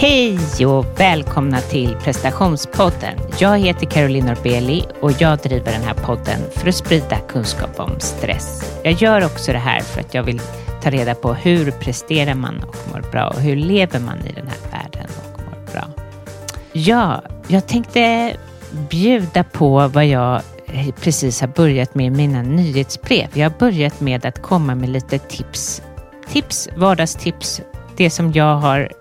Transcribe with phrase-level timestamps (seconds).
[0.00, 3.18] Hej och välkomna till prestationspodden.
[3.38, 8.00] Jag heter Caroline Norbeli och jag driver den här podden för att sprida kunskap om
[8.00, 8.80] stress.
[8.84, 10.40] Jag gör också det här för att jag vill
[10.82, 14.46] ta reda på hur presterar man och mår bra och hur lever man i den
[14.46, 15.84] här världen och mår bra.
[16.72, 18.32] Ja, jag tänkte
[18.90, 20.42] bjuda på vad jag
[21.00, 23.28] precis har börjat med mina nyhetsbrev.
[23.34, 25.82] Jag har börjat med att komma med lite tips.
[26.28, 27.60] Tips, vardagstips,
[27.96, 28.92] det som jag har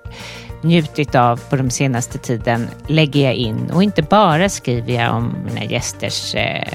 [0.62, 5.36] njutit av på de senaste tiden lägger jag in och inte bara skriver jag om
[5.46, 6.68] mina gästers eh,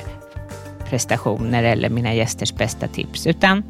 [0.89, 3.63] prestationer eller mina gästers bästa tips utan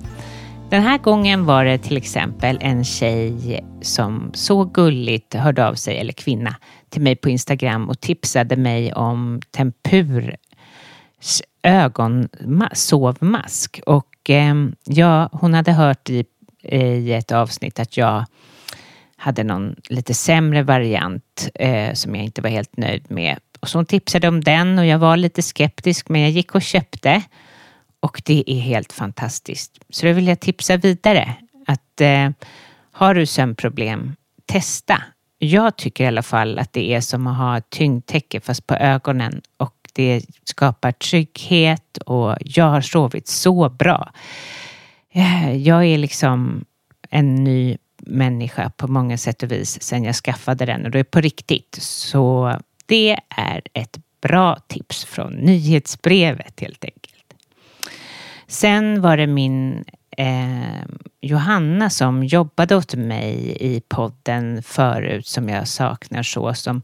[0.71, 5.99] den här gången var det till exempel en tjej som så gulligt hörde av sig,
[5.99, 6.57] eller kvinna,
[6.89, 10.35] till mig på Instagram och tipsade mig om Tempurs
[11.63, 13.81] ögonsovmask.
[13.87, 16.25] Och eh, ja, hon hade hört i,
[16.63, 18.25] i ett avsnitt att jag
[19.25, 23.39] hade någon lite sämre variant eh, som jag inte var helt nöjd med.
[23.61, 26.63] Och så hon tipsade om den och jag var lite skeptisk men jag gick och
[26.63, 27.23] köpte.
[28.01, 29.79] Och det är helt fantastiskt.
[29.91, 31.35] Så det vill jag tipsa vidare.
[31.67, 32.31] Att eh,
[32.93, 35.03] har du sömnproblem, testa.
[35.39, 38.75] Jag tycker i alla fall att det är som att ha ett tyngdtäcke fast på
[38.75, 44.13] ögonen och det skapar trygghet och jag har sovit så bra.
[45.13, 46.65] Eh, jag är liksom
[47.11, 51.05] en ny människa på många sätt och vis sen jag skaffade den och det är
[51.05, 51.79] på riktigt.
[51.81, 57.35] Så det är ett bra tips från nyhetsbrevet helt enkelt.
[58.47, 59.85] Sen var det min
[60.17, 60.85] eh,
[61.21, 66.55] Johanna som jobbade åt mig i podden förut som jag saknar så.
[66.55, 66.83] Som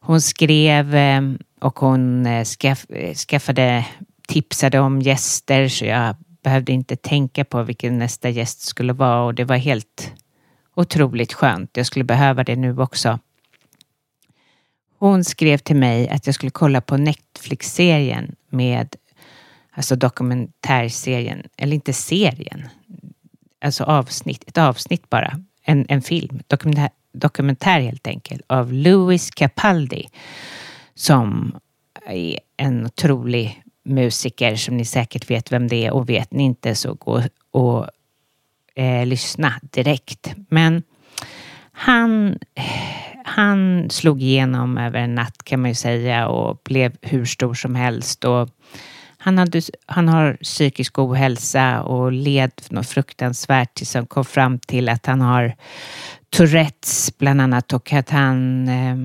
[0.00, 1.22] hon skrev eh,
[1.60, 2.86] och hon eh, skaff,
[3.28, 3.84] skaffade,
[4.28, 9.34] tipsade om gäster så jag behövde inte tänka på vilken nästa gäst skulle vara och
[9.34, 10.12] det var helt
[10.78, 11.76] otroligt skönt.
[11.76, 13.18] Jag skulle behöva det nu också.
[14.98, 18.96] Hon skrev till mig att jag skulle kolla på Netflix-serien med,
[19.70, 22.68] alltså dokumentärserien, eller inte serien,
[23.60, 30.08] alltså avsnitt, ett avsnitt bara, en, en film, dokumentär, dokumentär helt enkelt, av Louis Capaldi
[30.94, 31.58] som
[32.06, 36.74] är en otrolig musiker som ni säkert vet vem det är och vet ni inte
[36.74, 37.86] så gå och
[38.78, 40.34] eh, lyssna direkt.
[40.48, 40.82] Men
[41.72, 42.38] han,
[43.24, 47.74] han slog igenom över en natt kan man ju säga och blev hur stor som
[47.74, 48.24] helst.
[48.24, 48.48] Och
[49.18, 54.88] han, hade, han har psykisk ohälsa och led något fruktansvärt tills han kom fram till
[54.88, 55.56] att han har
[56.30, 58.96] Tourettes bland annat och att han eh,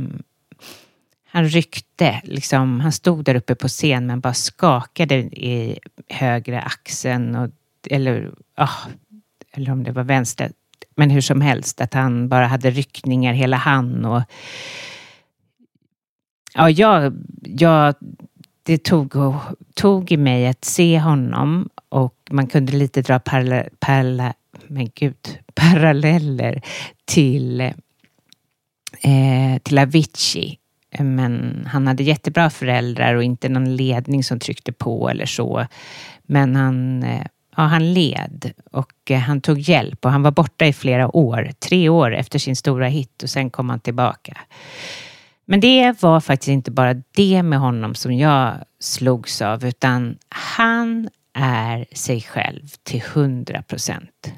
[1.36, 5.80] han ryckte, liksom, han stod där uppe på scen men bara skakade i
[6.10, 7.50] högra axeln och,
[7.90, 8.88] eller oh,
[9.54, 10.52] eller om det var vänster,
[10.96, 14.22] men hur som helst, att han bara hade ryckningar hela han och
[16.54, 17.96] ja, jag, jag,
[18.64, 19.14] det tog,
[19.74, 24.34] tog i mig att se honom och man kunde lite dra parla, parla,
[24.68, 26.62] men gud, paralleller
[27.06, 30.60] till, eh, till Avicii.
[31.00, 35.68] Men han hade jättebra föräldrar och inte någon ledning som tryckte på eller så.
[36.24, 37.26] Men han eh,
[37.58, 41.52] ja, han led och eh, han tog hjälp och han var borta i flera år,
[41.60, 44.38] tre år efter sin stora hit och sen kom han tillbaka.
[45.46, 51.10] Men det var faktiskt inte bara det med honom som jag slogs av utan han
[51.34, 54.34] är sig själv till hundra procent.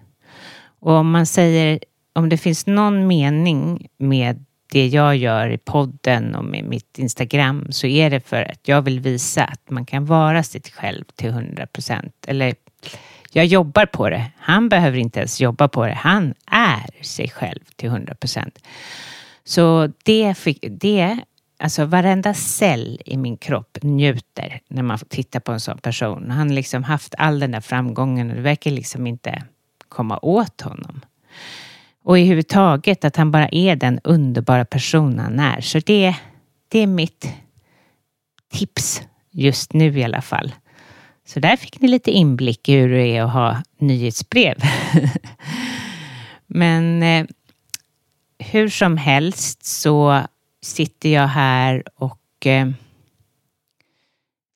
[0.80, 1.80] Och om man säger,
[2.14, 7.68] om det finns någon mening med det jag gör i podden och med mitt Instagram
[7.70, 11.32] så är det för att jag vill visa att man kan vara sitt själv till
[11.32, 12.16] hundra procent.
[12.28, 12.56] Eller
[13.32, 14.32] jag jobbar på det.
[14.38, 15.94] Han behöver inte ens jobba på det.
[15.94, 18.60] Han är sig själv till 100 procent.
[19.44, 21.20] Så det, fick, det,
[21.60, 26.32] alltså varenda cell i min kropp njuter när man tittar på en sån person.
[26.32, 29.44] Han har liksom haft all den där framgången och det verkar liksom inte
[29.90, 31.02] komma åt honom.
[32.04, 35.62] Och i huvud taget att han bara är den underbara person han är.
[35.62, 36.16] Så det,
[36.68, 37.34] det är mitt
[38.54, 39.02] tips
[39.32, 40.52] just nu i alla fall.
[41.26, 44.56] Så där fick ni lite inblick i hur det är att ha nyhetsbrev.
[46.48, 47.26] Men eh,
[48.40, 50.22] hur som helst så
[50.62, 52.66] sitter jag här och eh,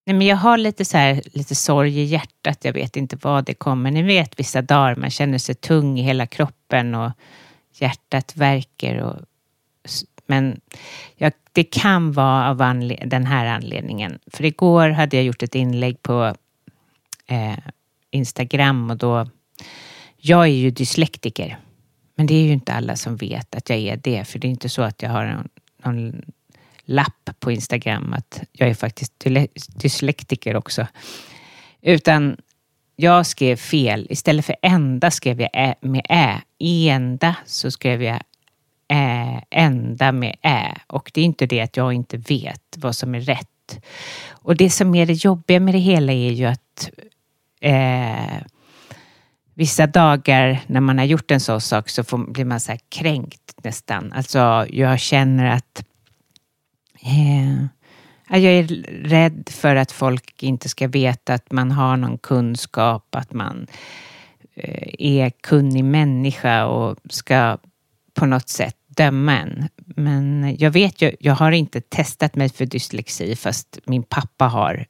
[0.06, 2.66] nej men jag har lite, så här, lite sorg i hjärtat.
[2.66, 3.92] Jag vet inte vad det kommer.
[3.92, 7.12] Ni vet vissa dagar man känner sig tung i hela kroppen och
[7.74, 8.95] hjärtat verkar.
[8.95, 9.16] Och,
[10.27, 10.62] men
[11.16, 12.57] jag, det kan vara av
[13.06, 14.19] den här anledningen.
[14.27, 16.36] För igår hade jag gjort ett inlägg på
[17.30, 17.58] eh,
[18.12, 19.30] Instagram och då,
[20.18, 21.60] jag är ju dyslektiker.
[22.16, 24.50] Men det är ju inte alla som vet att jag är det, för det är
[24.50, 25.50] inte så att jag har någon,
[25.84, 26.22] någon
[26.81, 29.14] lapp på Instagram att jag är faktiskt
[29.76, 30.88] dyslektiker också.
[31.81, 32.38] Utan
[32.96, 34.08] jag skrev fel.
[34.10, 36.42] Istället för ända skrev jag ä med ä.
[36.60, 38.22] Enda så skrev jag
[38.88, 40.76] ä, ända med ä.
[40.88, 43.80] Och det är inte det att jag inte vet vad som är rätt.
[44.30, 46.90] Och det som är det jobbiga med det hela är ju att
[47.60, 48.42] eh,
[49.54, 52.80] vissa dagar när man har gjort en sån sak så får, blir man så här
[52.90, 54.14] kränkt nästan.
[54.14, 55.84] Alltså jag känner att
[57.02, 57.66] eh,
[58.30, 58.64] jag är
[59.04, 63.68] rädd för att folk inte ska veta att man har någon kunskap, att man
[64.56, 67.58] eh, är kunnig människa och ska
[68.14, 69.70] på något sätt döma en.
[69.96, 74.86] Men jag vet ju, jag har inte testat mig för dyslexi fast min pappa har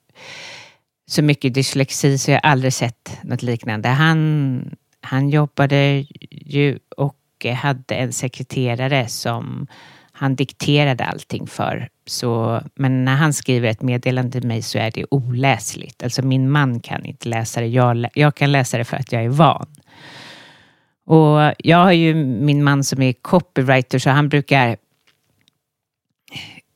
[1.10, 3.90] så mycket dyslexi så jag har aldrig sett något liknande.
[3.90, 7.16] Han, han jobbade ju och
[7.56, 9.68] hade en sekreterare som
[10.12, 11.90] han dikterade allting för.
[12.06, 16.04] Så, men när han skriver ett meddelande till mig så är det oläsligt.
[16.04, 17.68] Alltså min man kan inte läsa det.
[17.68, 19.68] Jag, jag kan läsa det för att jag är van.
[21.06, 24.78] Och jag har ju min man som är copywriter så han brukar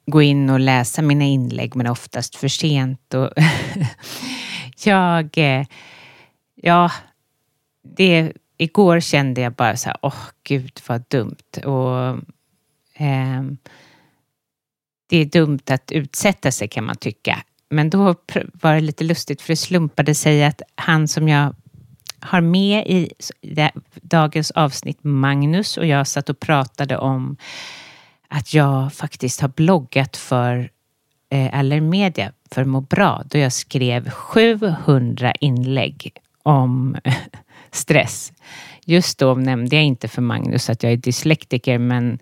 [0.05, 3.13] gå in och läsa mina inlägg men oftast för sent.
[3.13, 3.29] Och
[4.85, 5.65] jag, eh,
[6.55, 6.91] ja,
[7.83, 11.65] det, igår kände jag bara så här, åh oh, gud vad dumt.
[11.65, 12.07] Och
[13.03, 13.43] eh,
[15.09, 17.43] det är dumt att utsätta sig kan man tycka.
[17.69, 18.15] Men då
[18.53, 21.55] var det lite lustigt för det slumpade sig att han som jag
[22.19, 23.11] har med i
[24.01, 27.37] dagens avsnitt, Magnus, och jag satt och pratade om
[28.33, 30.69] att jag faktiskt har bloggat för
[31.29, 36.11] eh, Allermedia för Må bra, då jag skrev 700 inlägg
[36.43, 36.97] om
[37.71, 38.33] stress.
[38.85, 42.19] Just då nämnde jag inte för Magnus att jag är dyslektiker, men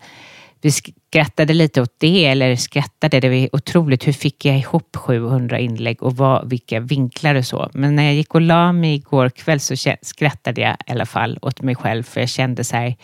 [0.60, 4.06] vi skrattade lite åt det, eller skrattade, det var otroligt.
[4.06, 7.70] Hur fick jag ihop 700 inlägg och vad, vilka vinklar och så.
[7.74, 11.38] Men när jag gick och la mig igår kväll så skrattade jag i alla fall
[11.42, 12.96] åt mig själv, för jag kände så här,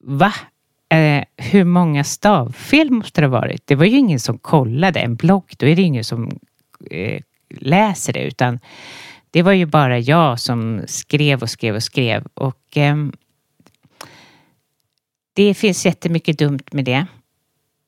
[0.00, 0.32] va?
[0.88, 3.66] Eh, hur många stavfel måste det ha varit?
[3.66, 6.38] Det var ju ingen som kollade en blogg, då är det ingen som
[6.90, 8.60] eh, läser det, utan
[9.30, 12.26] det var ju bara jag som skrev och skrev och skrev.
[12.34, 12.96] Och eh,
[15.32, 17.06] det finns jättemycket dumt med det.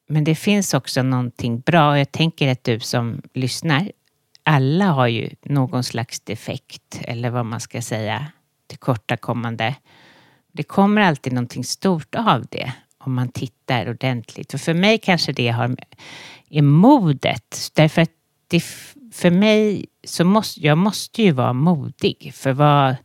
[0.09, 1.99] Men det finns också någonting bra.
[1.99, 3.93] Jag tänker att du som lyssnar,
[4.43, 8.27] alla har ju någon slags defekt eller vad man ska säga,
[8.67, 9.75] tillkortakommande.
[10.53, 12.73] Det kommer alltid någonting stort av det
[13.09, 14.55] om man tittar ordentligt.
[14.55, 15.77] Och för mig kanske det har
[16.51, 17.71] är modet.
[17.75, 18.11] Därför att
[18.49, 18.61] det,
[19.13, 22.33] för mig så måste jag måste ju vara modig.
[22.35, 22.97] För vad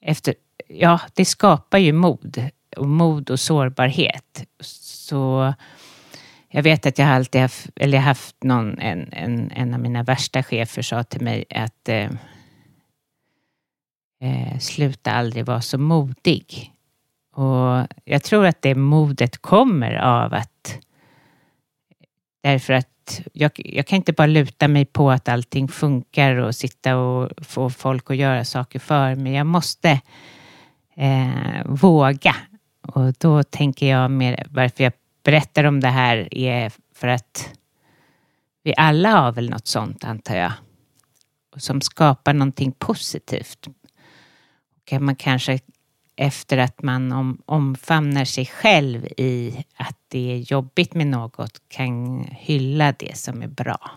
[0.00, 0.34] efter,
[0.68, 4.44] ja, det skapar ju mod och mod och sårbarhet.
[4.60, 5.54] Så
[6.48, 10.42] jag vet att jag alltid haft, eller haft någon, en, en, en av mina värsta
[10.42, 12.10] chefer sa till mig att eh,
[14.22, 16.71] eh, sluta aldrig vara så modig.
[17.32, 20.78] Och jag tror att det modet kommer av att
[22.42, 26.96] därför att jag, jag kan inte bara luta mig på att allting funkar och sitta
[26.96, 29.32] och få folk att göra saker för mig.
[29.32, 30.00] Jag måste
[30.96, 32.36] eh, våga
[32.82, 34.92] och då tänker jag mer, varför jag
[35.22, 37.58] berättar om det här är för att
[38.62, 40.52] vi alla har väl något sånt antar jag.
[41.56, 43.66] Som skapar någonting positivt.
[43.66, 45.58] Och man kanske
[46.22, 52.24] efter att man om, omfamnar sig själv i att det är jobbigt med något kan
[52.30, 53.90] hylla det som är bra.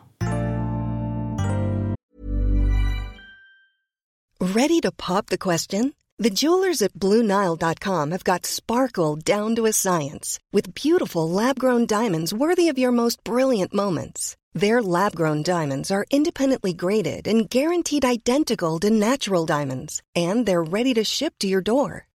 [4.39, 5.93] Ready to pop the question?
[6.23, 12.33] The jewelers at BlueNile.com have got sparkle down to a science with beautiful lab-grown diamonds
[12.33, 14.35] worthy of your most brilliant moments.
[14.59, 20.93] Their lab-grown diamonds are independently graded and guaranteed identical to natural diamonds, and they're ready
[20.93, 22.07] to ship to your door.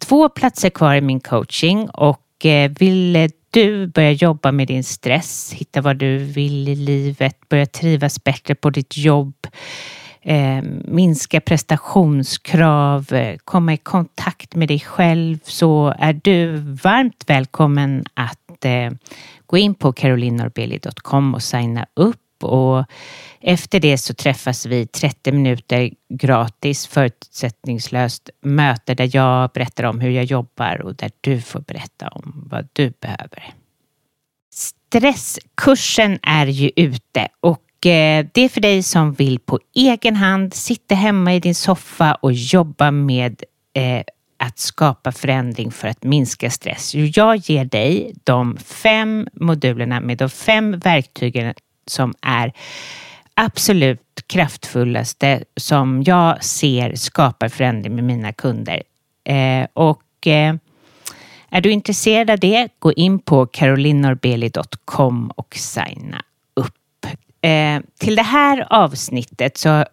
[0.00, 5.52] två platser kvar i min coaching och eh, vill du börja jobba med din stress,
[5.52, 9.34] hitta vad du vill i livet, börja trivas bättre på ditt jobb,
[10.22, 18.04] eh, minska prestationskrav, eh, komma i kontakt med dig själv så är du varmt välkommen
[18.14, 18.90] att eh,
[19.46, 22.84] gå in på carolinorbeli.com och signa upp och
[23.40, 30.10] efter det så träffas vi 30 minuter gratis förutsättningslöst möte där jag berättar om hur
[30.10, 33.54] jag jobbar och där du får berätta om vad du behöver.
[34.54, 40.54] Stresskursen är ju ute och eh, det är för dig som vill på egen hand
[40.54, 43.44] sitta hemma i din soffa och jobba med
[43.74, 44.02] eh,
[44.38, 46.94] att skapa förändring för att minska stress.
[46.94, 51.54] Jag ger dig de fem modulerna med de fem verktygen
[51.90, 52.52] som är
[53.34, 58.82] absolut kraftfullaste som jag ser skapar förändring med mina kunder.
[59.24, 60.54] Eh, och eh,
[61.50, 66.22] är du intresserad av det, gå in på carolinorbeli.com och signa
[66.54, 67.06] upp.
[67.40, 69.84] Eh, till det här avsnittet så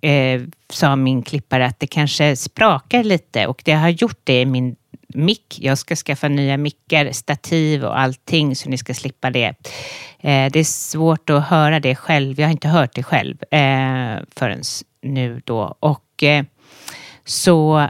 [0.00, 4.46] eh, sa min klippare att det kanske sprakar lite och det har gjort det i
[4.46, 4.76] min
[5.14, 5.58] mick.
[5.60, 9.48] Jag ska skaffa nya mickar, stativ och allting så ni ska slippa det.
[10.20, 12.40] Eh, det är svårt att höra det själv.
[12.40, 14.62] Jag har inte hört det själv eh, förrän
[15.02, 15.76] nu då.
[15.80, 16.44] Och eh,
[17.24, 17.88] så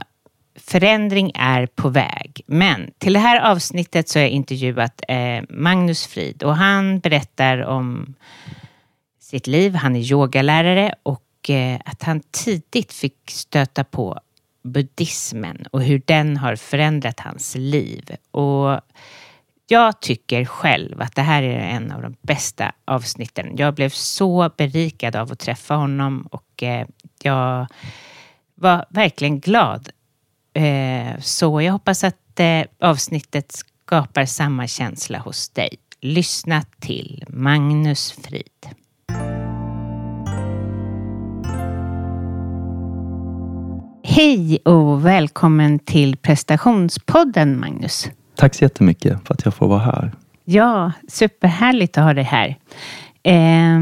[0.56, 2.40] förändring är på väg.
[2.46, 7.58] Men till det här avsnittet så har jag intervjuat eh, Magnus Frid och han berättar
[7.58, 8.14] om
[9.20, 9.74] sitt liv.
[9.74, 14.20] Han är yogalärare och eh, att han tidigt fick stöta på
[14.62, 18.16] buddhismen och hur den har förändrat hans liv.
[18.30, 18.80] Och
[19.66, 23.56] jag tycker själv att det här är en av de bästa avsnitten.
[23.56, 26.86] Jag blev så berikad av att träffa honom och eh,
[27.22, 27.66] jag
[28.54, 29.88] var verkligen glad.
[30.54, 35.76] Eh, så jag hoppas att eh, avsnittet skapar samma känsla hos dig.
[36.00, 38.81] Lyssna till Magnus Frid.
[44.14, 48.10] Hej och välkommen till prestationspodden Magnus.
[48.36, 50.12] Tack så jättemycket för att jag får vara här.
[50.44, 52.56] Ja, superhärligt att ha dig här.
[53.22, 53.80] Eh,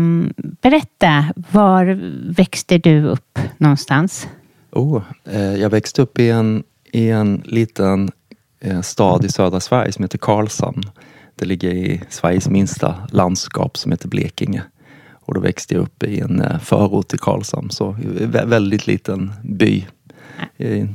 [0.62, 1.84] berätta, var
[2.32, 4.28] växte du upp någonstans?
[4.72, 8.10] Oh, eh, jag växte upp i en, i en liten
[8.60, 10.82] eh, stad i södra Sverige som heter Karlshamn.
[11.34, 14.62] Det ligger i Sveriges minsta landskap som heter Blekinge.
[15.12, 17.96] Och då växte jag upp i en eh, förort till Karlshamn, så
[18.44, 19.86] väldigt liten by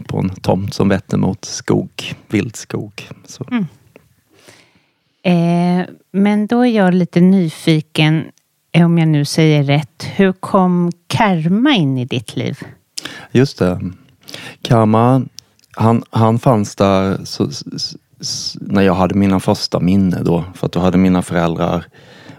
[0.08, 3.10] på en tomt som vetter mot skog, vildskog.
[3.25, 3.46] Så.
[3.52, 3.66] Mm.
[5.24, 8.24] Eh, men då är jag lite nyfiken,
[8.78, 10.08] om jag nu säger rätt.
[10.16, 12.60] Hur kom karma in i ditt liv?
[13.32, 13.80] Just det.
[14.62, 15.25] Karma,
[15.72, 20.44] han, han fanns där så, så, när jag hade mina första minne då.
[20.54, 21.86] För att då hade mina föräldrar,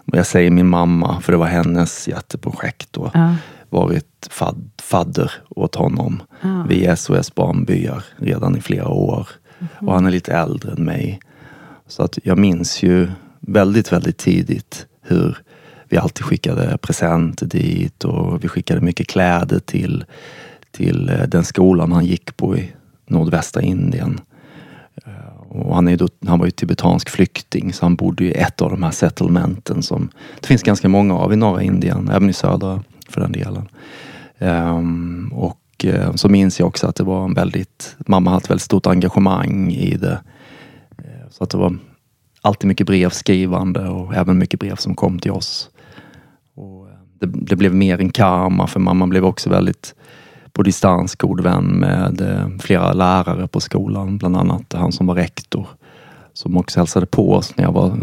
[0.04, 3.10] jag säger min mamma, för det var hennes jätteprojekt då.
[3.14, 3.34] Ja
[3.70, 6.62] varit fad, fadder åt honom ah.
[6.68, 9.28] vid SOS Barnbyar redan i flera år.
[9.58, 9.86] Mm -hmm.
[9.86, 11.20] Och han är lite äldre än mig.
[11.86, 13.08] Så att jag minns ju
[13.40, 15.38] väldigt, väldigt tidigt hur
[15.88, 20.04] vi alltid skickade presenter dit och vi skickade mycket kläder till,
[20.70, 22.72] till eh, den skolan han gick på i
[23.06, 24.20] nordvästra Indien.
[25.06, 28.62] Eh, och han, är då, han var ju tibetansk flykting så han bodde i ett
[28.62, 32.32] av de här settlementen som det finns ganska många av i norra Indien, även i
[32.32, 32.82] södra
[33.16, 33.68] för den delen.
[34.38, 38.50] Um, och uh, så minns jag också att det var en väldigt, mamma hade ett
[38.50, 40.20] väldigt stort engagemang i det.
[40.98, 41.78] Uh, så att det var
[42.40, 45.70] alltid mycket brevskrivande och även mycket brev som kom till oss.
[46.54, 49.94] Och, uh, det, det, blev mer en karma för mamma blev också väldigt
[50.52, 55.14] på distans god vän med eh, flera lärare på skolan, bland annat han som var
[55.14, 55.66] rektor.
[56.32, 57.98] Som också hälsade på oss när jag var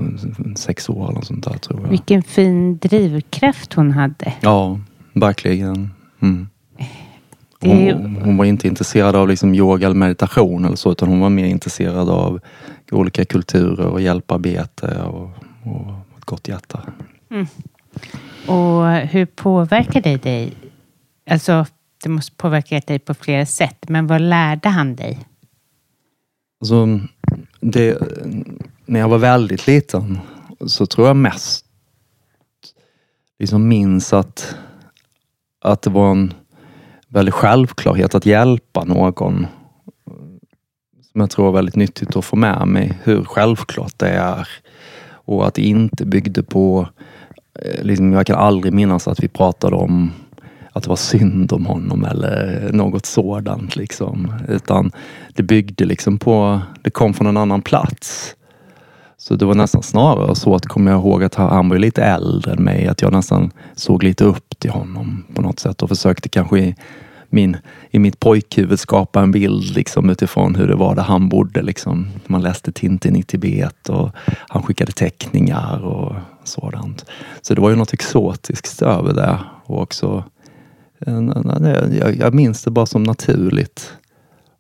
[0.56, 1.90] sex år eller sånt där tror jag.
[1.90, 4.34] Vilken fin drivkraft hon hade.
[4.42, 4.80] Ja,
[5.14, 5.90] verkligen.
[6.20, 6.48] Mm.
[7.60, 11.30] Hon, hon var inte intresserad av liksom yoga eller meditation eller så utan hon var
[11.30, 12.40] mer intresserad av
[12.92, 15.30] olika kulturer och hjälparbete och,
[15.64, 16.82] och ett gott hjärta.
[18.48, 20.54] Och hur påverkar det dig?
[21.30, 21.66] Alltså,
[22.04, 25.20] det måste påverka dig på flera sätt, men vad lärde han dig?
[26.62, 27.00] Alltså,
[27.60, 27.98] det,
[28.86, 30.20] när jag var väldigt liten
[30.66, 31.66] så tror jag mest
[33.40, 34.56] liksom minns att,
[35.64, 36.34] att det var en
[37.08, 39.48] väldigt självklarhet att hjälpa någon.
[41.12, 43.00] Som jag tror är väldigt nyttigt att få med mig.
[43.04, 44.48] Hur självklart det är.
[45.06, 46.88] Och att det inte byggde på...
[47.60, 50.12] Eh, liksom, jag kan aldrig minnas att vi pratade om
[50.72, 53.76] att det var synd om honom eller något sådant.
[53.76, 54.34] Liksom.
[54.48, 54.92] Utan
[55.34, 58.36] det byggde liksom på, det kom från en annan plats.
[59.24, 62.52] Så det var nästan snarare så att, kommer jag ihåg, att han var lite äldre
[62.52, 62.88] än mig.
[62.88, 66.76] Att jag nästan såg lite upp till honom på något sätt och försökte kanske i,
[67.30, 67.58] min,
[67.92, 71.62] i mitt pojkhuvud skapa en bild liksom, utifrån hur det var där han bodde.
[71.62, 72.08] Liksom.
[72.28, 77.06] Man läste Tintin i Tibet och han skickade teckningar och sådant.
[77.42, 79.40] Så det var ju något exotiskt över det.
[79.66, 80.24] Och också,
[82.00, 83.94] jag, jag minns det bara som naturligt.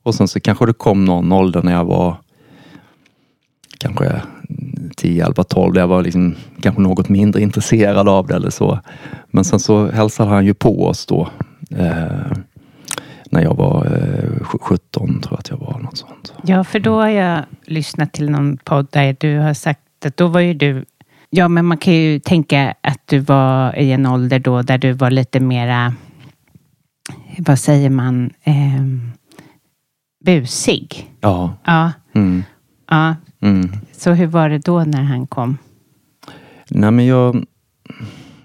[0.03, 2.17] Och sen så kanske det kom någon ålder när jag var
[3.83, 4.21] kanske
[4.97, 8.79] 10, 11, 12 där jag var liksom kanske något mindre intresserad av det eller så.
[9.31, 11.29] Men sen så hälsade han ju på oss då.
[11.69, 12.31] Eh,
[13.31, 15.79] när jag var eh, 17 tror jag att jag var.
[15.79, 16.33] Något sånt.
[16.43, 20.27] Ja, för då har jag lyssnat till någon podd där du har sagt att då
[20.27, 20.85] var ju du...
[21.29, 24.91] Ja, men man kan ju tänka att du var i en ålder då där du
[24.91, 25.93] var lite mera...
[27.37, 28.29] Vad säger man?
[28.43, 29.11] Ehm,
[30.25, 31.11] busig.
[31.21, 31.53] Ja.
[31.63, 32.43] Ja, Mm,
[32.89, 33.15] ja.
[33.43, 33.69] Mm.
[33.91, 35.57] Så hur var det då när han kom?
[36.69, 37.45] Nej men jag,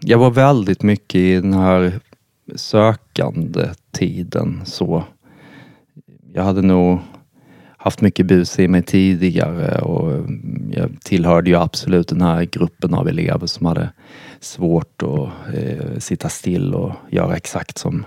[0.00, 2.00] jag var väldigt mycket i den här
[2.56, 5.04] sökande tiden så.
[6.32, 6.98] Jag hade nog
[7.76, 10.26] haft mycket bus i mig tidigare och
[10.70, 13.90] jag tillhörde ju absolut den här gruppen av elever som hade
[14.40, 18.04] svårt att eh, sitta still och göra exakt som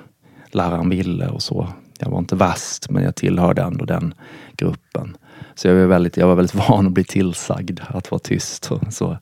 [0.51, 1.67] läraren ville och så.
[1.99, 4.13] Jag var inte värst men jag tillhörde ändå den
[4.56, 5.17] gruppen.
[5.62, 8.71] Så jag var väldigt, jag var väldigt van att bli tillsagd att vara tyst.
[8.71, 9.17] Och så.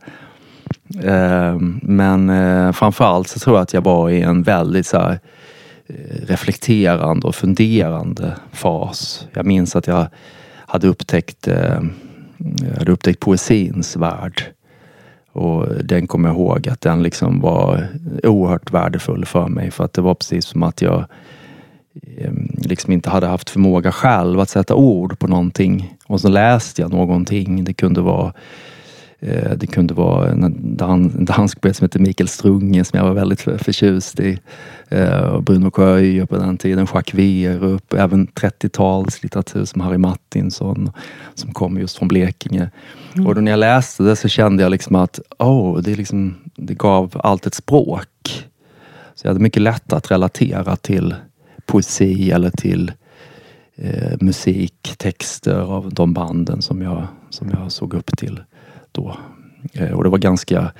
[1.03, 5.19] Eh, Men eh, framförallt så tror jag att jag var i en väldigt så här,
[5.87, 9.27] eh, reflekterande och funderande fas.
[9.33, 10.07] Jag minns att jag
[10.67, 11.81] hade upptäckt, eh,
[12.37, 14.43] jag hade upptäckt poesins värld.
[15.31, 17.87] Och den kommer jag ihåg att den liksom var
[18.23, 21.05] oerhört värdefull för mig för att det var precis som att jag
[22.17, 25.95] eh, liksom inte hade haft förmåga själv att sätta ord på någonting.
[26.09, 27.63] Och så läste jag någonting.
[27.63, 28.33] Det kunde vara
[29.19, 33.05] eh, det kunde vara en dan- en dansk poet som heter Mikael Strunge som jag
[33.05, 34.39] var väldigt för- förtjust i.
[34.89, 40.91] Eh, Bruno Sjöö på den tiden, Jacques Werup, även 30-talslitteratur som Harry Martinsson
[41.35, 42.69] som kom just från Blekinge.
[43.27, 46.73] Och då när jag läste det så kände jag liksom att oh, det, liksom, det
[46.77, 48.45] gav allt ett språk.
[49.15, 51.15] Så jag hade mycket lätt att relatera till
[51.65, 52.91] poesi eller till
[53.81, 58.43] eh, musik, texter av de banden som jag, som jag såg upp till
[58.91, 59.17] då.
[59.73, 60.71] Eh, och det var ganska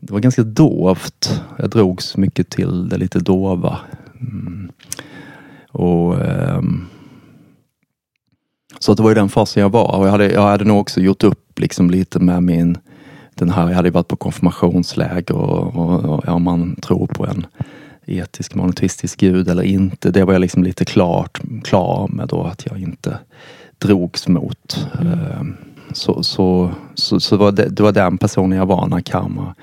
[0.00, 1.42] det var ganska dovt.
[1.58, 3.78] Jag drogs mycket till det lite dova.
[4.20, 4.70] Mm.
[5.70, 6.86] Och, ehm,
[8.78, 10.80] så att det var ju den fasen jag var och jag hade, jag hade nog
[10.80, 12.78] också gjort upp liksom lite med min
[13.34, 17.26] den här, jag hade ju varit på konfirmationsläger och, och, och ja, man tror på
[17.26, 17.46] en
[18.06, 20.10] etisk monoteistisk gud eller inte.
[20.10, 23.18] Det var jag liksom lite klart, klar med då att jag inte
[23.78, 24.86] drogs mot.
[25.00, 25.56] Ehm,
[25.92, 29.54] Så, så, så, så var det, det var den personen jag var när Karma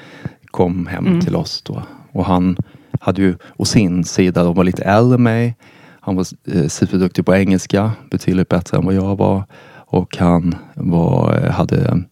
[0.52, 1.84] kom hem till oss då.
[2.12, 2.58] Och han
[3.02, 5.56] hade ju å sin sida, de var lite äldre än mig.
[6.02, 9.43] Han var eh, superduktig på engelska, betydligt bättre än vad jag var.
[9.88, 12.04] Och han var, eh, hade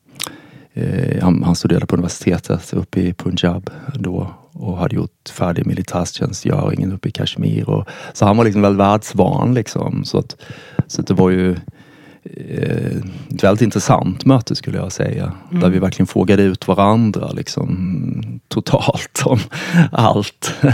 [0.78, 6.92] Eh, han, han studerade på universitetet uppe i Punjab då och hade gjort färdig militärtjänstgöringen
[6.94, 7.70] uppe i Kashmir.
[7.70, 9.54] Och, så han var liksom väldigt världsvan.
[9.54, 10.36] Liksom, så, att,
[10.88, 11.52] så att det var ju
[12.24, 12.98] eh,
[13.30, 15.34] ett väldigt intressant möte skulle jag säga.
[15.52, 19.40] Där vi verkligen frågade ut varandra liksom, totalt om
[19.92, 20.54] allt.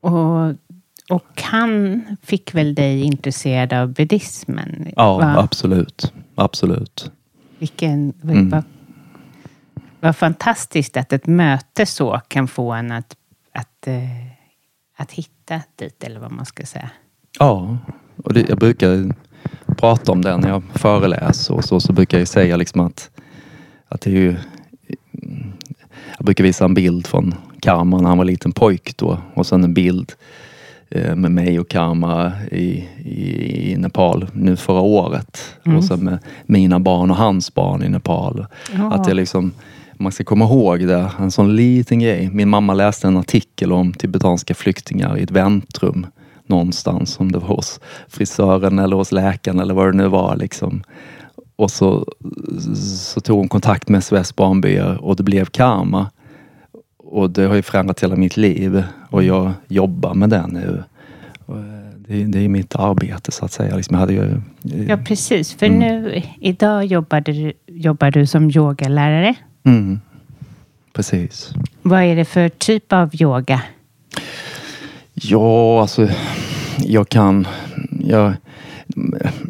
[0.00, 0.48] Och,
[1.10, 4.88] och han fick väl dig intresserad av buddhismen?
[4.96, 5.34] ja, va?
[5.38, 6.12] absolut.
[6.34, 7.10] Absolut.
[7.58, 8.50] Vilken, Mm.
[8.50, 8.62] vad,
[10.00, 13.16] vad fantastiskt att ett möte så kan få en att,
[13.52, 14.26] att, eh,
[14.96, 16.90] att hitta dit, eller vad man ska säga.
[17.38, 17.78] Ja,
[18.24, 19.14] och det, jag brukar
[19.76, 23.10] prata om det när jag föreläser och så, så brukar jag säga liksom att,
[23.88, 24.36] att det är ju...
[26.18, 29.64] Jag brukar visa en bild från Karma när han var liten pojk då och sen
[29.64, 30.12] en bild
[30.90, 35.56] eh, med mig och Karma i, i, Nepal nu förra året.
[35.64, 35.78] Mm.
[35.78, 38.46] Och sen med mina barn och hans barn i Nepal.
[38.76, 38.92] Ja.
[38.92, 39.52] Att det liksom,
[39.98, 42.30] man ska komma ihåg det, en sån liten grej.
[42.32, 46.06] Min mamma läste en artikel om tibetanska flyktingar i ett väntrum
[46.46, 50.36] någonstans, om det var hos frisören eller hos läkaren eller vad det nu var.
[50.36, 50.82] Liksom.
[51.56, 52.06] Och så,
[52.76, 56.10] så tog hon kontakt med SOS Barnbyar och det blev Karma.
[56.98, 60.82] Och det har ju förändrat hela mitt liv och jag jobbar med det nu.
[61.48, 61.54] Eh,
[61.96, 63.76] det, är- det är mitt arbete så att säga.
[63.76, 64.40] Liksom jag hade ju,
[64.88, 65.54] Ja, precis.
[65.54, 65.78] För Mm.
[65.78, 69.34] nu, idag jobbar du, jobbar du som yogalärare.
[69.68, 70.00] Mm,
[70.92, 71.52] precis.
[71.82, 73.62] Vad är det för typ av yoga?
[75.14, 76.08] Ja, alltså
[76.78, 77.46] jag kan...
[78.00, 78.34] Jag,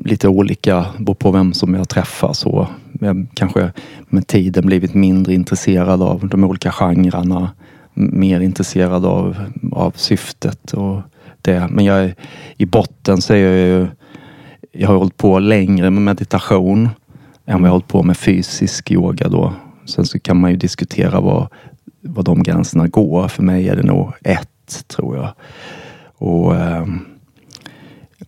[0.04, 2.32] lite olika, beror på vem som jag träffar.
[2.32, 2.66] Så.
[3.00, 3.72] Jag kanske
[4.08, 7.50] med tiden blivit mindre intresserad av de olika genrerna.
[7.94, 9.36] Mer intresserad av,
[9.72, 11.00] av syftet och
[11.42, 11.68] det.
[11.70, 12.14] Men jag
[12.56, 13.86] i botten så är jag ju...
[14.72, 16.88] Jag har hållit på längre med meditation
[17.46, 19.52] än vad jag har hållit på med fysisk yoga då.
[19.88, 21.48] Sen så kan man ju diskutera vad,
[22.00, 23.28] vad de gränserna går.
[23.28, 25.32] För mig är det nog ett, tror jag.
[26.14, 26.86] Och eh,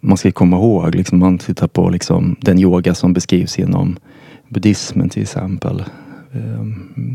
[0.01, 3.99] man ska komma ihåg, liksom, man tittar på liksom, den yoga som beskrivs inom
[4.49, 5.85] buddhismen till exempel.
[6.33, 6.65] Eh,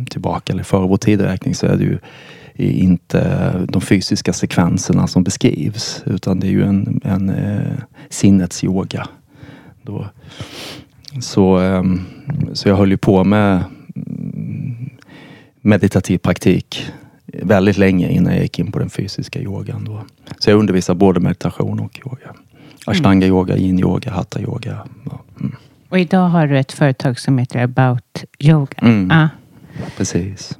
[0.10, 2.00] tillbaka eller före vår tideräkning så är det ju
[2.58, 7.78] inte de fysiska sekvenserna som beskrivs utan det är ju en, en eh,
[8.10, 9.08] sinnets yoga.
[9.82, 10.06] Då.
[11.22, 12.02] Så, ehm,
[12.54, 13.64] så jag höll ju på med
[15.66, 16.92] meditativ praktik
[17.26, 19.84] väldigt länge innan jag gick in på den fysiska yogan.
[19.84, 20.04] Då.
[20.40, 22.36] Så jag undervisar både meditation och yoga.
[22.86, 24.88] Ashtanga yoga, yin yoga, hatha yoga.
[25.06, 25.56] Ja, mm,
[25.90, 28.78] Och idag har du ett företag som heter About Yoga.
[28.82, 29.10] Mm.
[29.10, 29.30] Ja.
[29.98, 30.58] precis.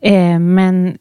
[0.00, 0.98] Eh, men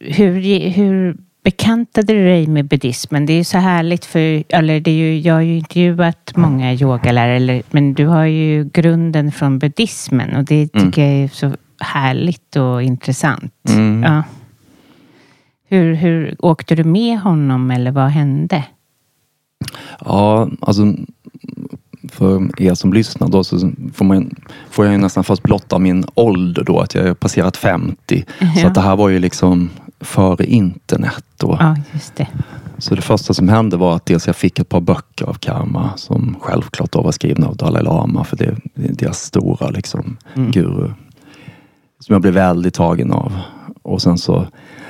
[0.00, 3.26] hur, hur bekantade du dig med buddhismen?
[3.26, 6.74] Det är ju så härligt för, eller det är ju, jag har ju intervjuat många
[6.74, 11.52] yogalärare, men du har ju grunden från buddhismen och det tycker jag är så
[11.84, 13.52] härligt och intressant.
[13.68, 14.02] Mm.
[14.02, 14.22] Ja.
[15.68, 18.64] Hur, hur åkte du med honom eller vad hände?
[20.04, 20.94] Ja, alltså
[22.12, 24.34] för er som lyssnar då så får, man,
[24.70, 28.24] får jag ju nästan först blotta min ålder då, att jag har passerat 50.
[28.38, 28.66] Så Ja.
[28.68, 29.70] att det här var ju liksom
[30.00, 31.56] före internet då.
[31.60, 32.28] Ja, just det.
[32.78, 35.90] Så det första som hände var att dels jag fick ett par böcker av Karma
[35.96, 40.90] som självklart då var skrivna av Dalai Lama för det är deras stora liksom, guru.
[42.04, 43.40] Som jag blev väldigt tagen av.
[43.82, 44.46] Och sen så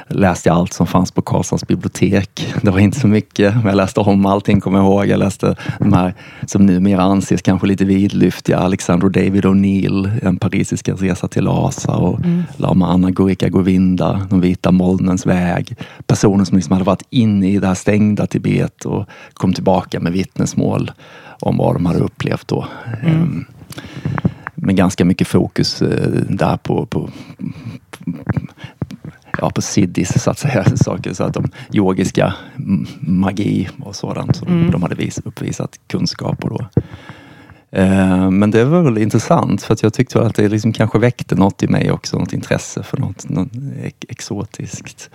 [0.09, 2.55] läste jag allt som fanns på Karlshamns bibliotek.
[2.63, 5.07] Det var inte så mycket, men jag läste om allting, kommer jag ihåg.
[5.07, 6.15] Jag läste de här
[6.47, 8.59] som numera anses kanske lite vidlyftiga.
[8.59, 12.21] Alexander David O'Neill, En parisiska resa till Lhasa och
[12.57, 15.77] Lama Anna Gurika Govinda, De vita molnens väg.
[16.07, 20.13] Personer som liksom hade varit inne i det här stängda Tibet och kom tillbaka med
[20.13, 20.93] vittnesmål
[21.41, 22.67] om vad de hade upplevt då.
[23.03, 23.45] Ehm,
[24.65, 27.11] med ganska mycket fokus eh, där på, på,
[29.39, 30.65] ja, på siddis så att säga.
[30.77, 32.35] Saker, så att de yogiska
[33.01, 36.67] magi och sådant som de hade vis, uppvisat kunskaper då.
[37.79, 41.35] Eh, Men det var väl intressant för att jag tyckte att det liksom kanske väckte
[41.35, 43.49] något i mig också, något intresse för något, något
[43.83, 45.11] ex- exotiskt.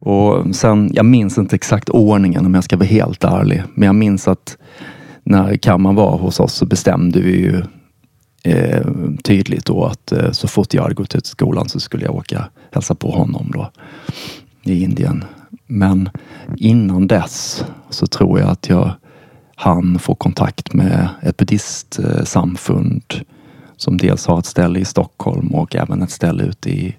[0.00, 3.94] Och sen, jag minns inte exakt ordningen om jag ska vara helt ärlig, men jag
[3.94, 4.56] minns att
[5.24, 7.62] när kammaren var hos oss så bestämde vi ju
[8.42, 8.86] eh,
[9.24, 12.48] tydligt då att eh, så fort jag hade gått ut skolan så skulle jag åka
[12.72, 13.70] hälsa på honom då
[14.62, 15.24] i Indien.
[15.66, 16.10] Men
[16.56, 18.92] innan dess så tror jag att jag
[19.60, 23.02] han få kontakt med ett buddhistsamfund
[23.76, 26.96] som dels har ett ställe i Stockholm och även ett ställe ute i,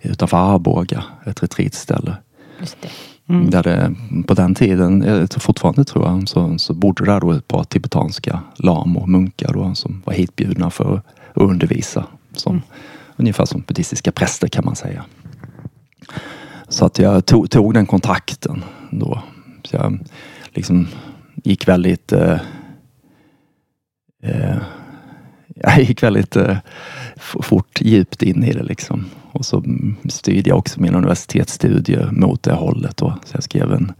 [0.00, 2.16] utanför Arboga, ett retreatställe.
[2.60, 2.88] Just det.
[3.26, 3.94] Där det
[4.26, 8.40] på den tiden, eh, fortfarande tror jag, så, så bodde där då ett par tibetanska
[8.56, 11.04] lamor, munkar då, som var hitbjudna för att
[11.34, 12.04] undervisa.
[12.32, 12.62] Som,
[13.16, 15.04] Ungefär som buddhistiska präster kan man säga.
[16.68, 19.22] Så att jag tog, tog den kontakten då.
[19.64, 19.98] Så jag
[20.50, 20.88] liksom
[21.34, 22.40] gick väldigt eh,
[24.22, 24.56] eh,
[25.54, 26.56] jag gick väldigt eh,
[27.16, 29.04] fort djupt in i det liksom.
[29.32, 32.96] Och så mm, styrde jag också min universitetsstudie mot det hållet.
[32.96, 33.18] Då.
[33.24, 33.92] Så jag skrev en,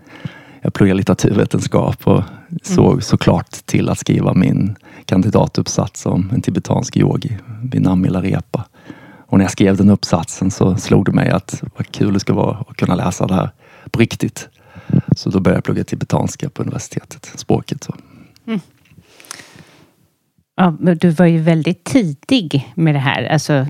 [0.62, 2.23] jag pluggade litteraturvetenskap och
[2.62, 8.64] såg såklart till att skriva min kandidatuppsats om en tibetansk yogi vid namn Milarepa.
[9.27, 12.35] Och när jag skrev den uppsatsen så slog det mig att vad kul det ska
[12.35, 13.51] vara att kunna läsa det här
[13.90, 14.49] på riktigt.
[15.16, 17.85] Så då började jag plugga tibetanska på universitetet, språket.
[17.85, 17.95] Så.
[20.57, 23.25] Ja, men du var ju väldigt tidig med det här.
[23.25, 23.66] Alltså, ja.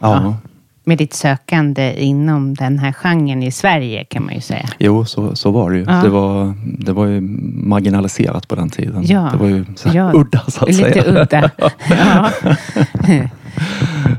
[0.00, 0.36] Ja.
[0.84, 4.68] Med ditt sökande inom den här genren i Sverige kan man ju säga.
[4.78, 5.84] Jo, så, så var det ju.
[5.88, 5.92] Ja.
[5.92, 7.20] Det, var, det var ju
[7.64, 9.02] marginaliserat på den tiden.
[9.06, 9.28] Ja.
[9.32, 11.22] Det var ju så Ja, udda så att Lite säga.
[11.22, 11.50] udda.
[11.88, 12.30] Ja.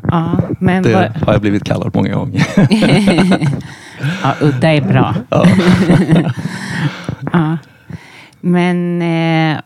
[0.07, 2.45] ja, men Det vad, har jag blivit kallad många gånger.
[4.23, 5.15] ja, udda är bra.
[5.29, 5.45] Ja.
[7.33, 7.57] Ja.
[8.41, 9.59] Men, eh,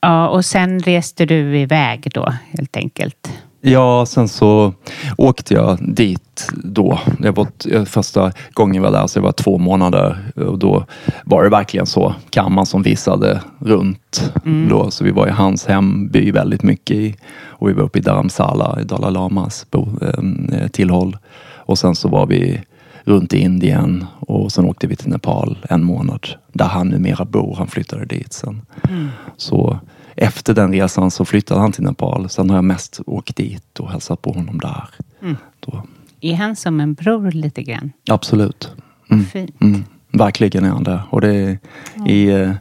[0.00, 3.32] ja, och sen reste du iväg då helt enkelt.
[3.64, 4.74] Ja, sen så
[5.16, 6.98] åkte jag dit då.
[7.22, 10.86] Jag var, första gången jag var där så jag var två månader och då
[11.24, 12.14] var det verkligen så.
[12.30, 14.32] Kamman som visade runt.
[14.70, 18.02] Då, så vi var i hans hemby väldigt mycket i, och vi var uppe i
[18.02, 21.16] Dharamsala i Dalai Lamas bo, eh, tillhåll.
[21.56, 22.60] Och sen så var vi
[23.04, 27.54] runt i Indien och sen åkte vi till Nepal en månad där han numera bor.
[27.58, 28.62] Han flyttade dit sen.
[29.36, 29.78] Så
[30.16, 32.28] efter den resan så flyttade han till Nepal.
[32.28, 34.88] Sen har jag mest åkt dit och hälsat på honom där.
[35.60, 35.82] Då.
[36.20, 37.92] Är han som en bror lite grann?
[38.10, 38.70] Absolut.
[39.10, 39.24] Mm.
[39.24, 39.60] Fint.
[39.60, 39.84] Mm.
[40.12, 41.02] Verkligen är han det.
[41.10, 41.58] Och det är,
[42.06, 42.52] i, eh,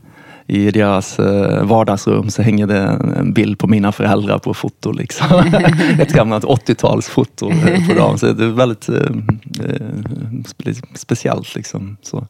[0.54, 4.92] I deras eh, vardagsrum så hänger det en- bild på mina föräldrar på foto.
[4.92, 5.28] Liksom.
[6.00, 8.18] Ett gammalt 80-talsfoto eh, på dem.
[8.18, 9.82] Så det är väldigt eh, eh,
[10.44, 11.56] spe- speciellt.
[11.56, 11.98] Liksom.
[12.02, 12.28] Så.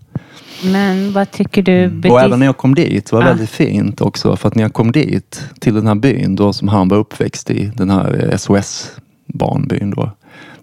[0.63, 1.85] Men vad tycker du?
[1.85, 3.25] Och betyder- även när jag kom dit, var Ah.
[3.25, 4.35] väldigt fint också.
[4.35, 7.49] För att när jag kom dit, till den här byn då som han var uppväxt
[7.51, 8.91] i, den här SOS
[9.25, 10.11] barnbyn då,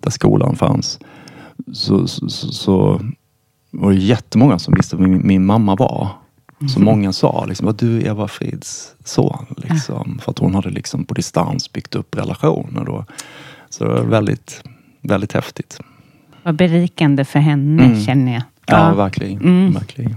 [0.00, 0.98] där skolan fanns.
[1.72, 3.00] Så, så, så, så
[3.70, 6.08] var det jättemånga som visste vem min mamma var.
[6.74, 9.46] Så många sa liksom, var du Eva Frids son?
[9.56, 13.04] Liksom, För att hon hade liksom på distans byggt upp relationer då.
[13.70, 14.62] Så det var väldigt,
[15.02, 15.78] väldigt häftigt.
[16.42, 18.00] Vad berikande för henne Mm.
[18.04, 18.42] känner jag.
[18.66, 19.38] Ja, verkligen.
[19.40, 19.72] Mm.
[19.72, 20.16] verkligen.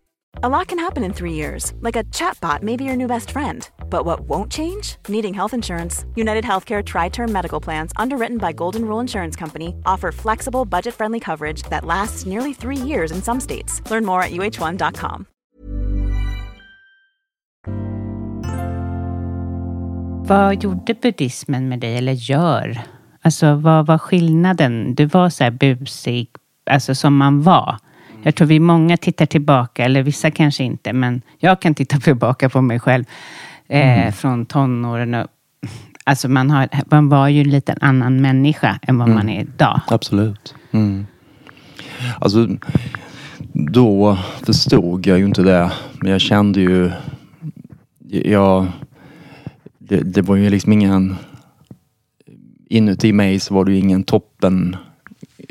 [0.39, 3.31] A lot can happen in three years, like a chatbot may be your new best
[3.31, 3.69] friend.
[3.89, 4.95] But what won't change?
[5.07, 6.05] Needing health insurance.
[6.15, 10.93] United Healthcare Tri Term Medical Plans, underwritten by Golden Rule Insurance Company, offer flexible, budget
[10.93, 13.81] friendly coverage that lasts nearly three years in some states.
[13.91, 15.25] Learn more at uh1.com.
[20.27, 22.81] Vad gjorde buddhismen med dig, eller gör?
[23.21, 24.95] Alltså vad var skillnaden?
[24.95, 26.29] Du var så här busig,
[26.69, 27.77] alltså som man var.
[28.23, 32.49] Jag tror vi många tittar tillbaka, eller vissa kanske inte, men jag kan titta tillbaka
[32.49, 33.05] på mig själv
[33.67, 35.13] eh, från tonåren.
[35.13, 35.27] Och,
[36.03, 39.81] alltså man, har, man var ju en liten annan människa än vad man är idag.
[39.87, 40.55] Absolut.
[40.71, 41.05] Mm.
[42.19, 42.47] Alltså,
[43.53, 45.71] då förstod jag ju inte det.
[46.01, 46.91] Men jag kände ju...
[48.09, 48.67] Jag,
[49.79, 51.15] det, det var ju liksom ingen...
[52.69, 54.75] Inuti mig så var det ju ingen toppen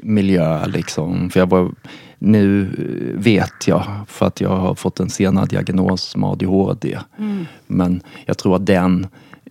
[0.02, 1.30] miljö liksom.
[1.30, 1.72] För jag var,
[2.22, 2.68] nu
[3.18, 6.98] vet jag, för att jag har fått en senare diagnos med ADHD.
[7.66, 9.06] Men jag tror att den,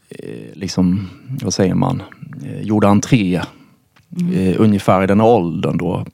[0.09, 1.09] eh, liksom,
[1.41, 2.03] vad säger man,
[2.45, 3.41] eh, gjorde entré
[4.33, 6.05] eh, ungefär i den åldern då.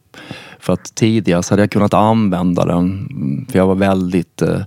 [0.60, 3.08] För att tidigare så hade jag kunnat använda den.
[3.12, 4.62] mm, För jag var väldigt, eh,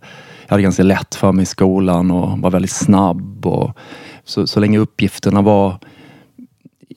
[0.47, 3.47] jag hade ganska lätt för mig i skolan och var väldigt snabb.
[3.47, 3.79] Och
[4.25, 5.79] så, så länge uppgifterna var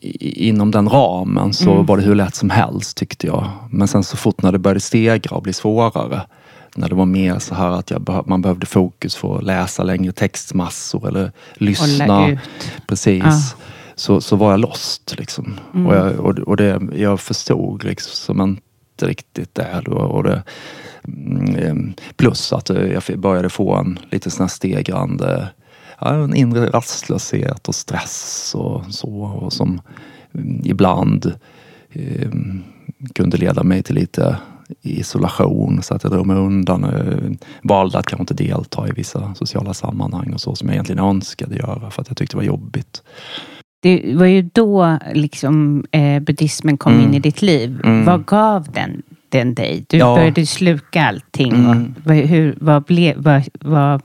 [0.01, 3.49] i- inom den ramen så var det hur lätt som helst tyckte jag.
[3.69, 6.21] Men sen så fort när det började stegra och bli svårare.
[6.75, 10.11] När det var mer så här att jag man behövde fokus för att läsa längre
[10.11, 12.37] textmassor eller lyssna.
[12.87, 13.23] Precis.
[13.23, 13.31] Ja.
[13.95, 15.59] Så, så var jag lost liksom.
[15.87, 19.81] Och, jag, och, och det, jag förstod liksom inte riktigt det.
[19.85, 20.43] Då, och det
[21.07, 21.75] mm, eh,
[22.15, 25.47] plus att jag började få en lite sån här stegrande
[26.01, 29.09] ja, en inre rastlöshet och stress och så.
[29.21, 29.81] Och som
[30.33, 31.33] mm, ibland
[31.91, 32.29] eh,
[33.15, 34.37] kunde leda mig till lite
[34.81, 36.83] isolation så att jag drog mig undan.
[36.83, 37.31] Eh,
[37.63, 41.55] valde att kanske inte delta i vissa sociala sammanhang och så som jag egentligen önskade
[41.55, 43.03] göra för att jag tyckte det var jobbigt.
[43.83, 47.05] Det var ju då liksom, eh, buddhismen kom Mm.
[47.07, 47.81] in i ditt liv.
[47.83, 48.05] Mm.
[48.05, 49.85] Vad gav den, den dig?
[49.89, 50.15] Du Ja.
[50.15, 51.51] började sluka allting.
[51.53, 51.95] Mm.
[52.05, 54.01] Och, hur, vad, blev, vad, vad,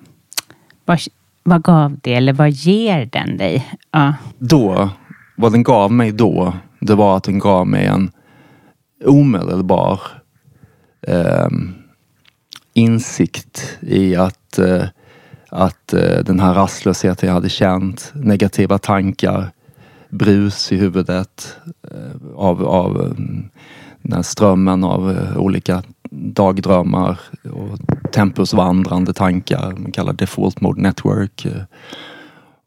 [0.85, 1.00] vad,
[1.46, 3.66] vad gav det, eller vad ger den dig?
[3.90, 4.14] Ja.
[4.38, 4.90] Då,
[5.37, 8.11] vad den gav mig då, det var att den gav mig en
[9.04, 10.00] omedelbar
[11.06, 11.48] eh,
[12.74, 14.85] insikt i att, eh,
[15.48, 19.50] att eh, den här rastlösheten jag hade känt, negativa tankar,
[20.09, 21.56] brus i huvudet
[21.90, 23.24] eh, av, av eh,
[24.02, 27.20] den här strömmen av eh, olika dagdrömmar
[27.52, 27.78] och
[28.16, 31.44] tempusvandrande tankar, man kallar default mode network.
[31.46, 31.62] eh,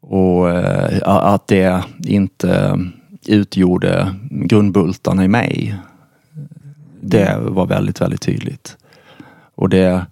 [0.00, 2.78] och eh, att det inte
[3.26, 5.74] utgjorde grundbultarna i mig.
[7.00, 8.76] Det var väldigt, väldigt tydligt.
[9.54, 10.06] Och det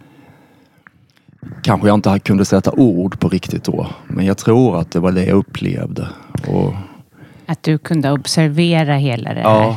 [1.62, 3.87] kanske jag inte kunde sätta ord på riktigt då.
[4.09, 6.09] Men jag tror att det var det jag upplevde.
[6.48, 6.72] Och,
[7.46, 9.68] Att du kunde observera hela det ja, här.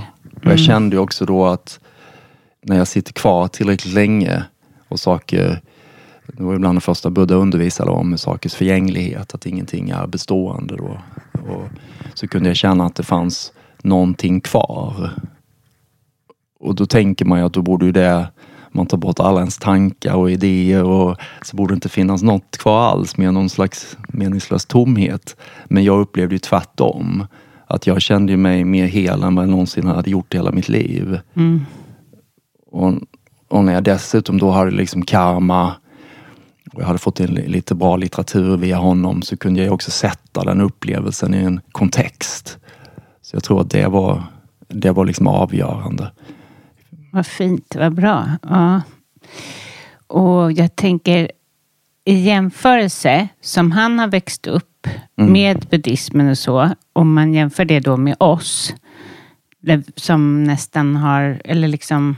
[0.46, 1.80] och jag kände ju också då att
[2.62, 4.44] när jag sitter kvar tillräckligt länge
[4.92, 5.62] och saker
[6.38, 10.98] det var ibland det första Buddha undervisade om, sakers förgänglighet, att ingenting är bestående då.
[11.48, 11.70] Och
[12.14, 15.12] så kunde jag känna att det fanns någonting kvar.
[16.60, 18.28] Och då tänker man ju att då borde ju det,
[18.72, 22.58] man tar bort alla ens tankar och idéer och så borde det inte finnas något
[22.58, 25.36] kvar alls med någon slags meningslös tomhet.
[25.66, 27.26] Men jag upplevde ju tvärtom.
[27.68, 30.70] Att jag kände mig mer hel än vad jag någonsin hade gjort i hela mitt
[30.70, 31.20] liv.
[31.34, 31.66] Mm.
[32.68, 32.94] Och,
[33.52, 35.76] och när jag dessutom då hade liksom karma
[36.74, 39.92] och jag hade fått in li- lite bra litteratur via honom så kunde jag också
[39.92, 42.58] sätta den upplevelsen i en kontext.
[43.22, 44.24] Så jag tror att det var,
[44.68, 46.12] det var liksom avgörande.
[47.12, 48.30] Vad fint, vad bra.
[48.42, 48.82] Ja.
[50.08, 51.32] Och jag tänker
[52.06, 54.68] i jämförelse som han har växt upp
[55.18, 55.34] Mm.
[55.34, 58.74] med buddhismen och så, om man jämför det då med oss
[59.96, 62.16] som nästan har, eller liksom,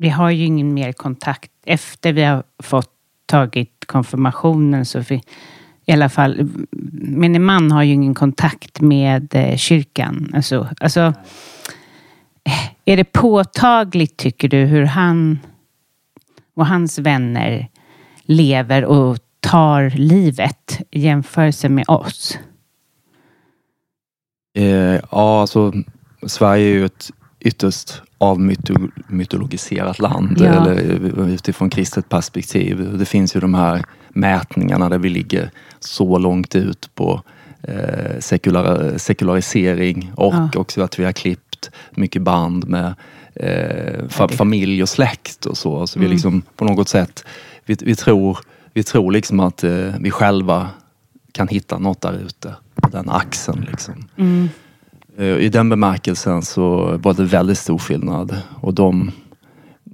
[0.00, 2.90] vi har ju ingen mer kontakt efter vi har fått
[3.26, 5.22] tagit konfirmationen så vi,
[5.86, 6.48] i alla fall,
[7.02, 10.30] min man har ju ingen kontakt med eh, kyrkan.
[10.34, 11.00] Alltså, alltså,
[12.44, 15.38] eh, är det påtagligt, tycker du, hur han
[16.54, 17.68] och hans vänner
[18.22, 22.38] lever och tar livet i jämförelse med oss?
[24.54, 25.72] Eh, ja, alltså
[26.26, 27.10] Sverige är ju ett
[27.40, 28.02] ytterst
[29.08, 30.36] avmytologiserat land.
[30.40, 30.44] Ja.
[30.46, 32.98] Eller eh, utifrån kristet perspektiv.
[32.98, 35.50] Det finns ju de här mätningarna där vi ligger
[35.80, 37.22] så långt ut på
[37.62, 40.50] eh, sekular, sekularisering och Ja.
[40.56, 42.94] också att vi har klippt mycket band med
[43.34, 45.86] eh, fa familj och släkt och så.
[45.86, 46.12] Så vi Mm.
[46.14, 47.24] liksom på något sätt,
[47.64, 48.38] vi, vi tror,
[48.74, 50.68] vi tror liksom att eh, vi själva
[51.32, 53.66] kan hitta något där ute på den axeln.
[53.70, 53.94] Liksom.
[54.16, 54.48] Mm.
[55.20, 58.36] Eh, I den bemärkelsen så var det väldigt stor skillnad.
[58.60, 59.10] Och de,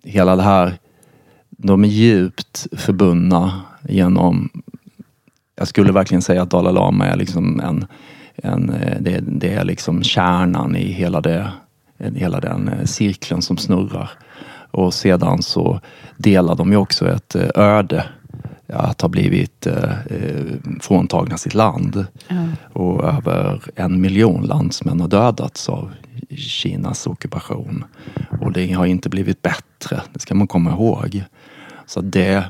[0.04, 0.74] hela det här,
[1.50, 4.50] de är djupt förbundna genom,
[5.58, 7.86] jag skulle verkligen säga att Dalai Lama är liksom en,
[8.36, 11.50] en eh, det, det är liksom kärnan i hela, det,
[11.98, 14.10] hela den eh, cirkeln som snurrar.
[14.70, 15.80] Och sedan så
[16.16, 18.04] delar de ju också ett öde
[18.68, 20.44] att ha blivit eh, eh,
[20.80, 22.06] fråntagna sitt land.
[22.28, 22.34] Ja.
[22.72, 25.92] Och över en miljon landsmän har dödats av
[26.36, 27.84] Kinas ockupation.
[28.40, 31.24] Och det har inte blivit bättre, det ska man komma ihåg.
[31.86, 32.44] Så det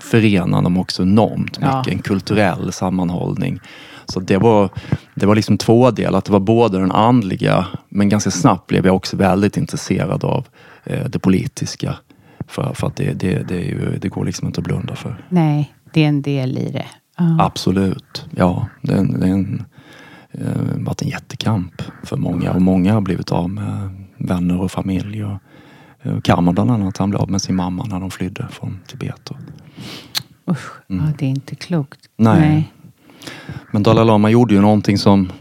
[0.00, 1.84] förenar dem också enormt mycket, Ja.
[1.88, 3.60] en kulturell sammanhållning.
[4.06, 4.70] Så det var,
[5.14, 8.86] det var liksom två delar, att det var både den andliga, men ganska snabbt blev
[8.86, 10.46] jag också väldigt intresserad av
[10.84, 11.96] eh, det politiska.
[12.46, 15.24] För, för att det, det, det, ju, det går liksom inte att blunda för.
[15.28, 16.86] Nej, det är en del i det.
[17.16, 17.36] Ja.
[17.40, 18.26] Absolut.
[18.30, 19.64] Ja, det är en, det är en,
[20.32, 25.24] eh, varit en jättekamp för många och många har blivit av med vänner och familj.
[25.24, 25.38] Och,
[26.02, 29.30] eh, Karma bland annat, han blev av med sin mamma när de flydde från Tibet.
[30.50, 32.00] Usch, ja, det är inte klokt.
[32.16, 32.38] Mm.
[32.38, 32.72] Nej.
[33.70, 35.32] Men Dalai Lama gjorde ju någonting som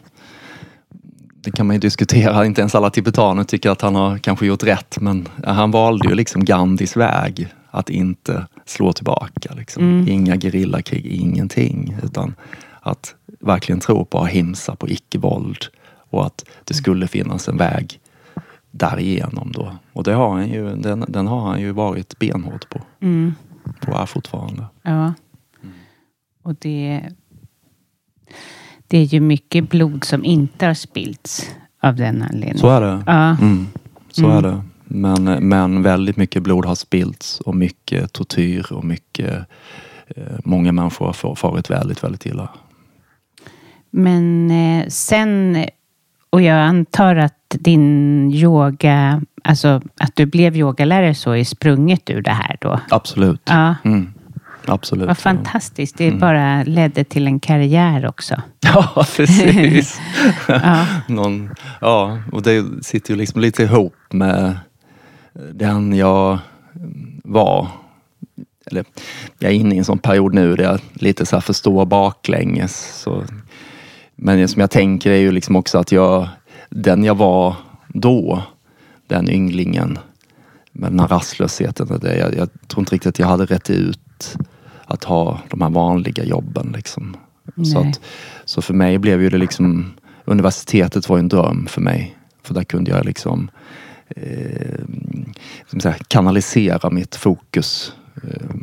[1.43, 4.63] det kan man ju diskutera, inte ens alla tibetaner tycker att han har kanske gjort
[4.63, 9.53] rätt men han valde ju liksom Gandhis väg att inte slå tillbaka.
[9.53, 9.83] Liksom.
[9.83, 10.07] Mm.
[10.07, 11.95] Inga gerillakrig, ingenting.
[12.03, 12.35] Utan
[12.81, 15.65] att verkligen tro på ahimsa, på icke-våld
[16.09, 17.99] och att det skulle finnas en väg
[18.71, 19.75] därigenom då.
[19.93, 23.33] Och det har han ju, den, den har han ju varit benhård på Mm.
[23.87, 24.65] och är fortfarande.
[24.81, 25.13] Ja.
[26.43, 27.01] Och det,
[28.93, 31.49] det är ju mycket blod som inte har spillts
[31.81, 32.57] av den anledningen.
[32.57, 33.03] Så är det.
[33.05, 33.37] Ja.
[33.41, 33.67] Mm,
[34.11, 34.37] så Mm.
[34.37, 34.61] är det.
[34.83, 39.35] Men, men väldigt mycket blod har spillts och mycket tortyr och mycket
[40.07, 42.49] eh, Många människor har fa- farit väldigt, väldigt illa.
[43.91, 45.65] Men eh, sen,
[46.29, 52.21] och jag antar att din yoga, alltså att du blev yogalärare så är sprunget ur
[52.21, 52.79] det här då?
[52.89, 53.41] Absolut.
[53.45, 53.75] Ja.
[53.85, 54.13] Mm.
[54.65, 55.07] Absolut.
[55.07, 55.97] Vad fantastiskt.
[55.97, 58.35] Det bara ledde till en karriär också.
[58.73, 60.01] Ja, precis.
[60.47, 60.85] Ja.
[61.07, 61.49] Någon,
[61.81, 64.57] ja, och det sitter ju liksom lite ihop med
[65.53, 66.37] den jag
[67.23, 67.67] var.
[68.65, 68.85] Eller,
[69.39, 73.01] jag är inne i en sån period nu där jag lite så här förstår baklänges.
[73.01, 73.23] Så,
[74.15, 76.27] men det som jag tänker är ju liksom också att jag,
[76.69, 77.55] den jag var
[77.87, 78.43] då,
[79.07, 79.99] den ynglingen
[80.71, 81.91] med den här rastlösheten.
[81.91, 84.37] och Det, jag, jag tror inte riktigt att jag hade rätt ut
[84.85, 86.73] att ha de här vanliga jobben.
[86.75, 87.17] Liksom.
[87.65, 88.01] Så, att,
[88.45, 89.93] så för mig blev ju det liksom,
[90.25, 92.17] universitetet var en dröm för mig.
[92.43, 93.49] För där kunde jag liksom
[94.07, 94.79] eh,
[95.81, 97.93] säga, kanalisera mitt fokus.
[98.23, 98.55] Eh,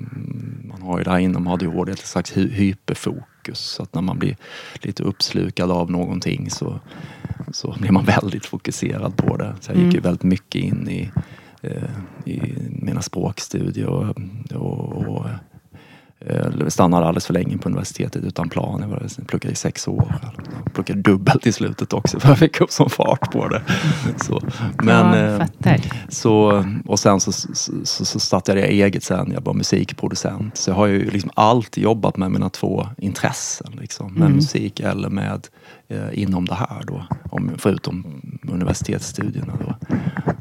[0.64, 3.58] man har ju det här inom ADHD ett slags hy- hyperfokus.
[3.58, 4.36] Så att när man blir
[4.82, 6.80] lite uppslukad av någonting så,
[7.52, 9.54] så blir man väldigt fokuserad på det.
[9.60, 11.10] Så jag gick ju väldigt mycket in i,
[11.62, 11.90] eh,
[12.24, 14.16] i mina språkstudier och,
[14.54, 15.26] och, och
[16.68, 18.80] stannade alldeles för länge på universitetet utan plan.
[18.80, 20.14] Jag var- pluggade i sex år.
[20.64, 23.62] Jag pluggade dubbelt i slutet också för jag fick upp sån fart på det.
[24.16, 24.40] Så,
[24.82, 25.46] men, ja, eh,
[26.08, 27.32] så, och sen så,
[27.84, 29.30] så, så startade jag eget sen.
[29.34, 30.56] Jag var musikproducent.
[30.56, 33.72] Så jag har ju liksom alltid jobbat med mina två intressen.
[33.80, 35.48] Liksom, med musik eller med
[35.88, 37.02] eh, inom det här då.
[37.30, 39.74] Om, förutom universitetsstudierna då.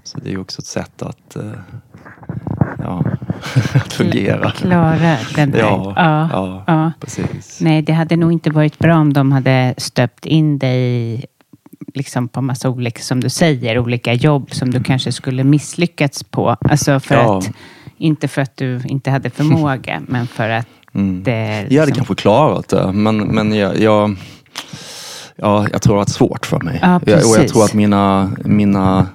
[0.03, 1.51] Så det är ju också ett sätt att, eh,
[3.73, 4.51] att fungera.
[4.51, 4.89] Klara
[5.35, 5.59] den här.
[5.59, 6.91] Ja, ja, ja, ja.
[6.99, 7.57] precis.
[7.61, 11.25] Nej, det hade nog inte varit bra om de hade stöpt in dig
[11.93, 16.49] liksom på massa olika, som du säger, olika jobb som du kanske skulle misslyckats på.
[16.61, 17.37] Alltså för Ja.
[17.37, 17.51] att,
[17.97, 21.23] inte för att du inte hade förmåga, men för att Mm.
[21.23, 21.31] det...
[21.47, 24.15] Jag hade liksom- kanske klarat det, men, men jag, jag,
[25.35, 26.79] ja, jag tror att det är svårt för mig.
[26.81, 29.07] Ja, jag, och jag tror att mina, mina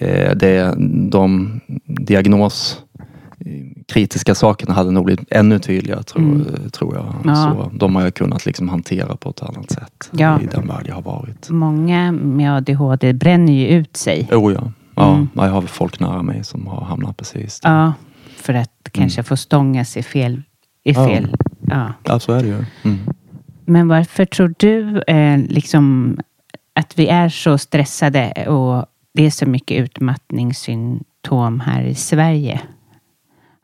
[0.00, 0.74] eh, det,
[1.10, 2.78] de diagnos
[3.88, 7.14] kritiska sakerna hade nog blivit ännu tydligare tror, tror jag.
[7.24, 7.34] Ja.
[7.34, 10.40] Så de har jag kunnat liksom hantera på ett annat sätt Ja.
[10.40, 11.50] i den värld jag har varit.
[11.50, 14.28] Många med ADHD bränner ju ut sig.
[14.32, 14.72] Oh ja.
[14.94, 15.28] Ja, Mm.
[15.34, 17.70] jag har folk nära mig som har hamnat precis där.
[17.70, 17.92] Ja,
[18.36, 20.42] för att kanske få stångas i fel...
[20.84, 21.92] I fel ja.
[22.04, 22.64] Ja, så är det ju.
[22.82, 22.98] Mm.
[23.64, 26.16] Men varför tror du eh, liksom
[26.74, 32.60] att vi är så stressade och det är så mycket utmattningssymptom här i Sverige?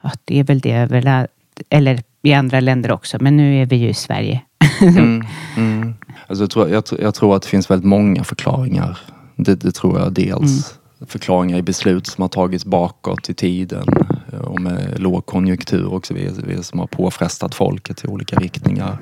[0.07, 1.31] Ja, det är väl det överallt,
[1.71, 4.43] eller i andra länder också, men nu är vi ju i Sverige.
[4.81, 5.25] Mm,
[5.57, 5.95] mm.
[6.27, 8.99] Alltså jag, tror, jag, jag tror att det finns väldigt många förklaringar.
[9.37, 10.79] Det, det tror jag dels.
[11.07, 13.87] Förklaringar i beslut som har tagits bakåt i tiden
[14.33, 18.99] eh, och med lågkonjunktur och så vidare som har påfrestat folket i olika riktningar.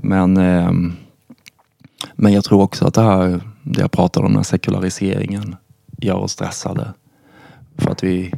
[0.00, 0.92] Men, ehm,
[2.14, 5.56] men jag tror också att det här, det jag pratade om, den här sekulariseringen
[5.98, 6.94] gör oss stressade.
[7.76, 8.32] För att vi,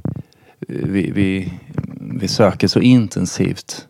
[0.69, 1.53] vi, vi,
[2.01, 3.87] vi söker så intensivt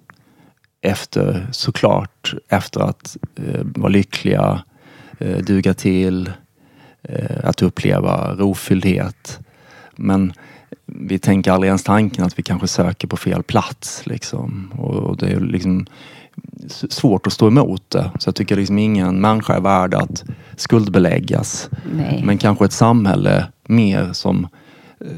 [0.81, 4.63] efter, såklart, efter att eh, vara lyckliga,
[5.19, 6.31] eh, duga till,
[7.03, 9.41] eh, att uppleva rofylldhet.
[9.97, 10.33] Men
[10.87, 14.07] vi tänker aldrig ens tanken att vi kanske söker på fel plats.
[14.07, 14.73] Liksom.
[14.79, 15.87] Och, och det är liksom
[16.89, 18.11] svårt att stå emot det.
[18.19, 20.25] Så jag tycker liksom ingen människa är värd att
[20.57, 21.71] skuldbeläggas.
[21.93, 22.23] Nej.
[22.25, 24.49] Men kanske ett samhälle mer som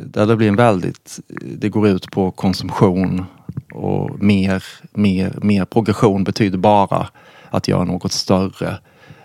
[0.05, 3.24] där det blir en väldigt, eh, det går ut på konsumtion
[3.72, 7.09] och mer, mer, mer progression betyder bara
[7.51, 8.79] att göra något större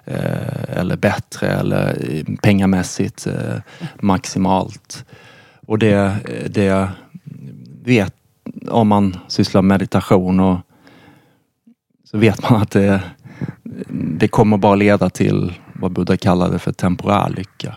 [0.06, 3.56] eh, eller bättre eller eh, pengamässigt eh,
[4.02, 5.06] maximalt.
[5.66, 6.16] Och det,
[6.50, 6.90] det
[7.84, 8.16] vet,
[8.70, 10.58] om man sysslar med meditation och
[12.04, 13.02] så vet man att det,
[14.18, 17.76] det kommer bara leda till vad Buddha kallade för temporär lycka.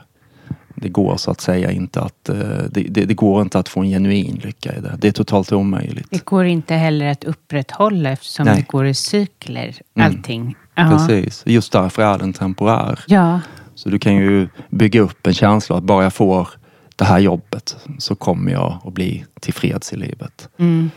[0.77, 2.37] Det går så att säga inte att, eh,
[2.71, 4.97] det, det, det går inte att få en genuin lycka i det.
[4.99, 6.07] Det är totalt omöjligt.
[6.11, 8.57] Det går inte heller att upprätthålla eftersom Nej.
[8.57, 10.07] det går i cykler, Mm.
[10.07, 10.57] allting.
[10.75, 10.91] Ja.
[10.91, 11.43] Precis.
[11.47, 13.01] Just därför är den temporär.
[13.07, 13.41] Ja,
[13.75, 16.49] Så du kan ju bygga upp en känsla att bara jag får
[16.97, 20.49] det här jobbet så kommer jag att bli tillfreds i livet.
[20.59, 20.91] mm.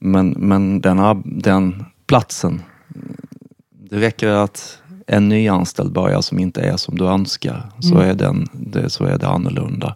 [0.00, 2.62] Men, men den, den platsen,
[3.90, 4.78] det räcker att
[5.08, 7.70] en nyanställd börjar som inte är som du önskar.
[7.80, 9.94] Så, är den, det, så är det annorlunda.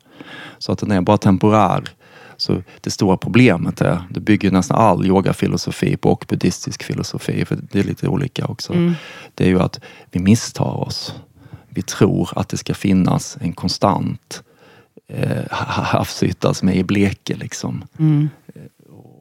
[0.58, 1.84] Så att den är bara temporär.
[2.36, 7.58] Så det stora problemet är, det bygger nästan all yogafilosofi på och buddhistisk filosofi, för
[7.72, 8.72] det är lite olika också.
[9.34, 11.14] Det är ju att vi misstar oss.
[11.68, 14.42] Vi tror att det ska finnas en konstant
[15.08, 17.84] eh, ha- havsyta som är i bleke liksom.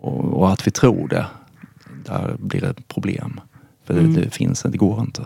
[0.01, 1.25] Och, och att vi tror det,
[2.05, 3.39] där blir det problem.
[3.85, 5.25] För det, det finns det går inte.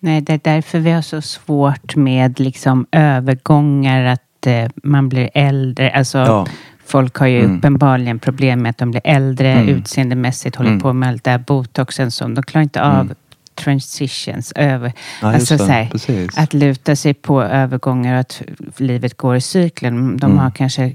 [0.00, 5.30] Nej, det är därför vi har så svårt med liksom övergångar, att eh, man blir
[5.34, 5.90] äldre.
[5.90, 6.46] Alltså, Ja.
[6.86, 7.56] Folk har ju Mm.
[7.58, 9.68] uppenbarligen problem med att de blir äldre Mm.
[9.68, 10.80] utseendemässigt, håller Mm.
[10.82, 13.14] på med allt det här botoxen som de klarar inte av Mm.
[13.54, 14.92] transitions över.
[15.22, 15.90] Ja, alltså, så här,
[16.36, 18.42] att luta sig på övergångar och att
[18.76, 20.16] livet går i cyklen.
[20.16, 20.38] De Mm.
[20.38, 20.94] har kanske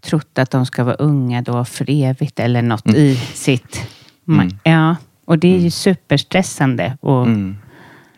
[0.00, 2.98] trott att de ska vara unga då för evigt eller något Mm.
[3.00, 3.80] i sitt...
[4.28, 4.48] Mm.
[4.64, 6.96] Ja, och det är ju superstressande.
[7.00, 7.26] Och,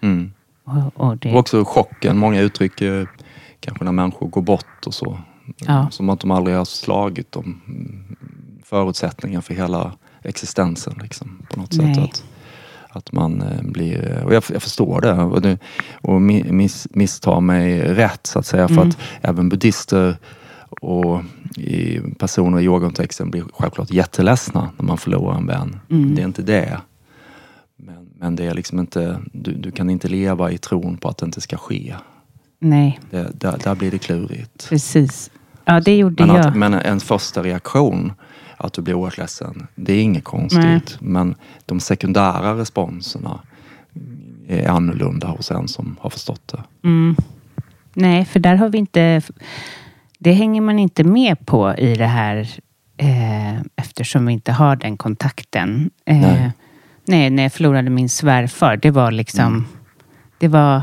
[0.01, 0.33] Mm.
[0.65, 2.19] Och, och det, Och också chocken.
[2.19, 3.09] Många uttrycker
[3.61, 5.19] kanske när människor går bort och så.
[5.67, 5.89] Ja.
[5.91, 7.61] Som att de aldrig har slagit om
[8.65, 9.93] förutsättningar för hela
[10.23, 10.99] existensen.
[11.03, 11.95] Liksom, på något Nej.
[11.95, 12.05] sätt.
[12.05, 12.25] Att,
[12.97, 15.59] att man eh, blir, och jag, jag förstår det och, det,
[15.93, 18.69] och mi- miss, missta mig rätt så att säga.
[18.69, 18.89] För Mm.
[18.89, 20.17] att även buddhister
[20.81, 21.23] och
[21.57, 25.81] i personer i yogakontexten blir självklart jätteledsna när man förlorar en vän.
[25.91, 26.15] Mm.
[26.15, 26.81] Det är inte det.
[28.21, 31.27] Men, det är liksom inte, du, du kan inte leva i tron på att det
[31.27, 31.95] inte ska ske.
[32.59, 34.69] nej, Det, där, där blir det klurigt.
[34.69, 35.31] precis.
[35.65, 36.47] Ja, det gjorde Men, jag.
[36.47, 38.13] att, men en första reaktion,
[38.57, 40.61] att du blir oerhört ledsen, det är inget konstigt.
[40.63, 40.83] Nej.
[41.01, 41.35] Men
[41.67, 43.41] de sekundära responserna
[44.49, 46.89] är annorlunda hos en som har förstått det.
[46.89, 47.17] Mm.
[47.95, 49.23] Nej, för där har vi inte...
[50.19, 52.49] Det hänger man inte med på i det här
[52.97, 55.91] eh, eftersom vi inte har den kontakten.
[56.05, 56.49] Eh,
[57.11, 57.31] Nej.
[57.31, 59.47] när jag förlorade min svärfar, det var liksom...
[59.47, 59.65] Mm.
[60.39, 60.83] Det var...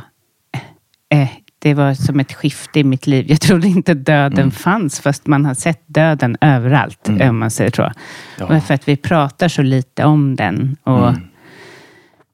[1.10, 1.28] Eh,
[1.60, 3.26] det var som ett skifte i mitt liv.
[3.30, 4.52] Jag trodde inte döden Mm.
[4.52, 7.30] fanns, fast man har sett döden överallt, Mm.
[7.30, 7.92] om man säger så.
[8.40, 8.62] Ja.
[8.62, 10.78] För att vi pratar så lite om den.
[10.84, 11.22] Och, Mm.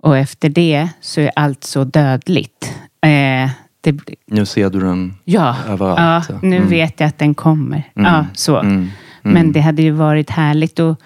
[0.01, 2.73] och efter det så är allt så dödligt.
[3.01, 3.49] Eh,
[3.81, 6.25] det, Nu ser du den Ja, överallt.
[6.29, 6.69] ja nu Mm.
[6.69, 7.83] vet jag att den kommer.
[7.95, 8.13] Mm.
[8.13, 8.59] Ja, så.
[8.59, 8.89] Mm.
[9.21, 10.97] Men det hade ju varit härligt att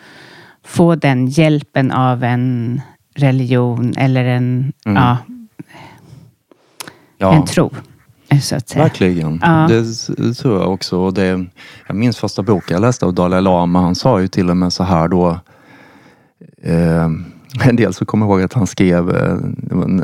[0.67, 2.81] få den hjälpen av en
[3.15, 5.03] religion eller en, Mm.
[5.03, 5.17] ja,
[7.17, 7.33] ja.
[7.33, 7.71] en tro.
[8.41, 8.83] Så att säga.
[8.83, 9.39] Verkligen.
[9.43, 9.67] Ja.
[10.17, 10.97] Det tror jag också.
[10.97, 11.45] Och det,
[11.87, 13.81] jag minns första boken jag läste av Dalai Lama.
[13.81, 15.39] Han sa ju till och med så här då.
[16.63, 17.09] Eh,
[17.69, 19.35] en del så kommer jag ihåg att han skrev eh,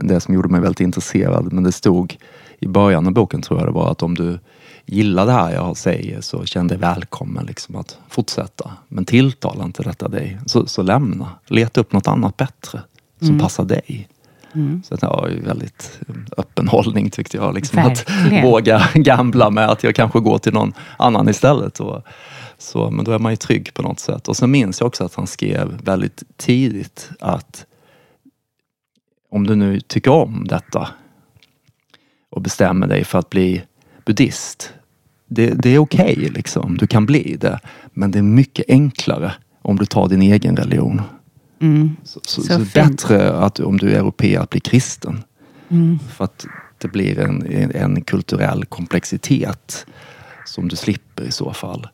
[0.03, 1.53] det som gjorde mig väldigt intresserad.
[1.53, 2.17] Men det stod
[2.59, 4.39] i början av boken tror jag det var att om du
[4.85, 8.71] gillar det här jag säger så känn dig välkommen liksom att fortsätta.
[8.87, 11.29] Men tilltalar inte detta dig så, så lämna.
[11.47, 12.81] Leta upp något annat bättre
[13.19, 13.39] som Mm.
[13.39, 14.07] passar dig.
[14.55, 14.83] Mm.
[14.85, 15.99] Så det är väldigt
[16.37, 17.53] öppen hållning tyckte jag.
[17.55, 18.05] Liksom, att
[18.43, 21.79] våga gambla med att jag kanske går till någon annan istället.
[21.79, 22.01] Och,
[22.57, 24.27] så, men då är man ju trygg på något sätt.
[24.27, 27.65] Och sen minns jag också att han skrev väldigt tidigt att
[29.31, 30.89] om du nu tycker om detta
[32.31, 33.63] och bestämmer dig för att bli
[34.05, 34.73] buddhist.
[35.27, 37.59] Det, det är okej liksom, du kan bli det.
[37.93, 41.01] Men det är mycket enklare om du tar din egen religion.
[41.61, 41.95] Mm.
[42.03, 45.23] Så, så, Så så, bättre att om du är europé att bli kristen.
[45.69, 45.99] Mm.
[45.99, 46.45] För att
[46.77, 49.85] det blir en, en, en kulturell komplexitet
[50.45, 51.87] som du slipper i så fall.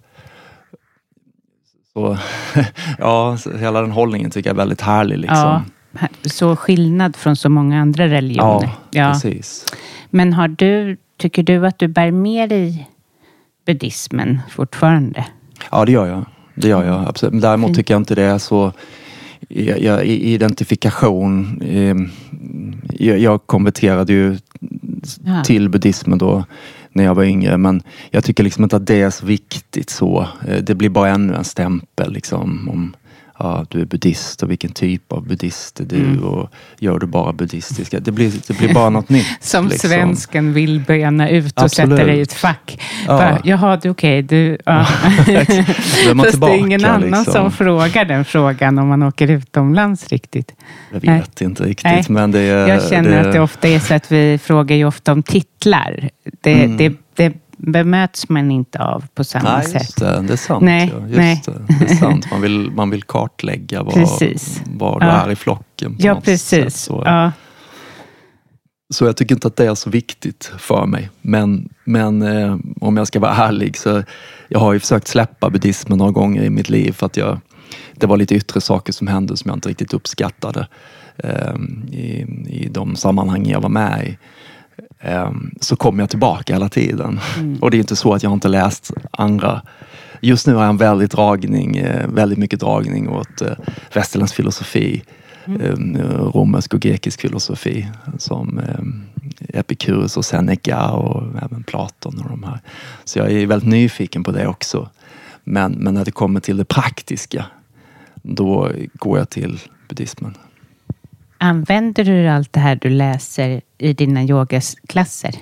[1.94, 2.18] Så,
[2.98, 5.18] ja, hela den hållningen tycker jag är väldigt härlig.
[5.18, 5.38] Liksom.
[5.38, 5.64] Ja,
[6.22, 8.70] så skillnad från så många andra religioner.
[8.92, 9.66] ja, precis.
[10.10, 12.90] Men har du, tycker du att du bär med dig
[13.66, 15.26] buddhismen fortfarande?
[15.72, 16.26] Ja, det gör jag.
[16.56, 17.34] Det gör jag absolut.
[17.34, 18.74] Men däremot tycker jag inte det är så
[20.04, 21.62] identifikation.
[21.62, 21.96] Eh,
[23.08, 24.38] jag, jag konverterade ju
[25.24, 25.44] Ja.
[25.44, 26.46] till buddhismen då
[26.92, 27.58] när jag var yngre.
[27.58, 30.28] Men jag tycker liksom inte att det är så viktigt så.
[30.48, 32.96] Eh, Det blir bara ännu en stämpel liksom om
[33.40, 36.24] ja, du är buddhist och vilken typ av buddhist är du Mm.
[36.24, 38.00] och gör du bara buddhistiska.
[38.00, 39.28] Det blir, det blir bara något nytt.
[39.40, 39.90] Som liksom.
[39.90, 41.90] svensken vill böna ut och Absolut.
[41.98, 42.82] sätta dig i ett fack.
[43.08, 43.18] Ja.
[43.18, 44.58] Bara, Jaha, du okej, du...
[44.66, 44.86] Ja.
[44.86, 47.34] Fast det är ingen tillbaka, annan liksom.
[47.34, 50.54] som frågar den frågan om man åker utomlands riktigt.
[50.92, 51.20] Jag Nej.
[51.20, 52.04] vet inte riktigt Nej.
[52.10, 52.68] men det är...
[52.68, 56.10] Jag känner att det ofta är så att vi frågar ju ofta om titlar.
[56.42, 56.78] Det, Mm.
[56.78, 59.96] det, det bemöts man inte av på samma Nej, sätt.
[59.98, 60.22] det.
[60.28, 60.64] Det är sant.
[60.64, 61.42] Nej, ja, just nej.
[61.46, 61.76] Det.
[61.80, 62.32] det är sant.
[62.32, 64.62] Man vill, man vill kartlägga var, Precis.
[64.66, 65.02] du Ja.
[65.02, 65.96] är i flocken.
[66.00, 66.76] Ja, precis.
[66.78, 67.32] Så, Ja.
[68.94, 71.10] så jag tycker inte att det är så viktigt för mig.
[71.22, 74.04] Men, men eh, om jag ska vara ärlig så
[74.48, 77.40] jag har ju försökt släppa buddhismen några gånger i mitt liv för att jag,
[77.96, 80.68] det var lite yttre saker som hände som jag inte riktigt uppskattade
[81.18, 81.56] eh,
[81.92, 84.18] i, i de sammanhang jag var med i.
[85.00, 87.20] Eh, så kom jag tillbaka hela tiden.
[87.62, 89.62] Och det är inte så att jag inte läst andra
[90.22, 93.52] Just nu har jag en väldig dragning, eh, väldigt mycket dragning åt eh,
[93.94, 95.04] västerländsk filosofi.
[95.46, 95.76] Eh,
[96.34, 97.88] romersk och grekisk filosofi
[98.18, 102.60] som eh, Epikurus och Seneca och även Platon och de här.
[103.04, 104.90] Så jag är väldigt nyfiken på det också.
[105.44, 107.46] Men, men när det kommer till det praktiska,
[108.22, 110.36] då går jag till buddhismen.
[111.42, 115.36] Använder du allt det här du läser i dina yogasklasser?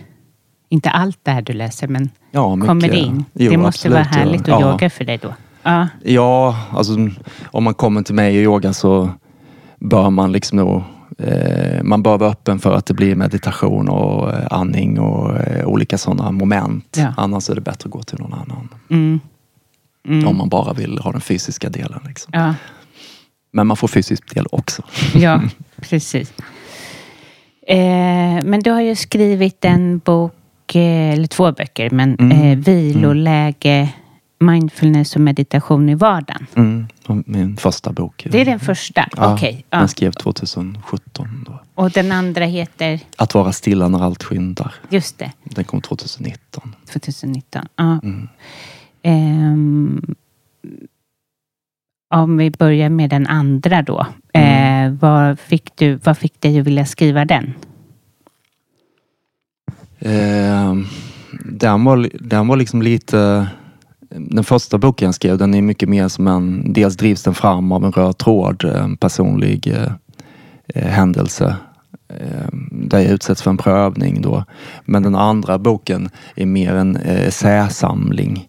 [0.69, 2.67] Inte allt det här du läser, men Ja, mycket.
[2.67, 3.25] kommer det in?
[3.33, 4.25] Jo, det måste vara absolut, ja.
[4.25, 4.71] härligt att Ja.
[4.71, 5.33] yoga för dig då.
[5.63, 6.93] Ja, Ja, alltså
[7.45, 9.09] om man kommer till mig och yoga så
[9.79, 10.83] bör man liksom nog
[11.17, 15.65] eh, man bör vara öppen för att det blir meditation och eh, andning och eh,
[15.65, 16.95] olika sådana moment.
[16.97, 17.13] Ja.
[17.17, 18.69] Annars är det bättre att gå till någon annan.
[18.89, 19.19] mm,
[20.07, 21.99] mm, Om man bara vill ha den fysiska delen.
[22.07, 22.29] Liksom.
[22.33, 22.53] ja,
[23.51, 24.83] Men man får fysisk del också.
[25.15, 25.41] ja
[25.81, 26.33] precis.
[27.67, 32.57] Eh, men du har ju skrivit en bok, eh, eller två böcker, men Mm, eh,
[32.57, 33.89] viloläge,
[34.39, 36.47] mindfulness och meditation i vardagen.
[36.55, 36.87] Mm.
[37.25, 38.27] Min första bok.
[38.31, 39.09] Det är den första?
[39.17, 39.65] Ja, Okej.
[39.69, 39.77] ja.
[39.79, 41.45] Den skrev 2017.
[41.47, 41.59] Då.
[41.75, 44.73] Och den andra heter, Att vara stilla när allt skyndar.
[44.89, 46.75] just det, Den kom 2019.
[46.93, 47.65] 2019.
[47.75, 47.99] Ja.
[48.03, 48.27] Mm.
[49.03, 50.15] Ehm,
[52.09, 54.05] om vi börjar med den andra då.
[54.33, 54.93] Mm.
[54.93, 57.53] Eh, vad, fick du, vad fick dig att vilja skriva den?
[59.99, 60.75] Eh,
[61.45, 63.47] den, var, den var liksom lite...
[64.09, 66.73] Den första boken jag skrev, den är mycket mer som en...
[66.73, 69.91] Dels drivs den fram av en röd tråd, en personlig eh,
[70.67, 71.55] eh, händelse.
[72.09, 74.43] Eh, där jag utsätts för en prövning då.
[74.85, 78.46] Men den andra boken är mer en eh, essäsamling.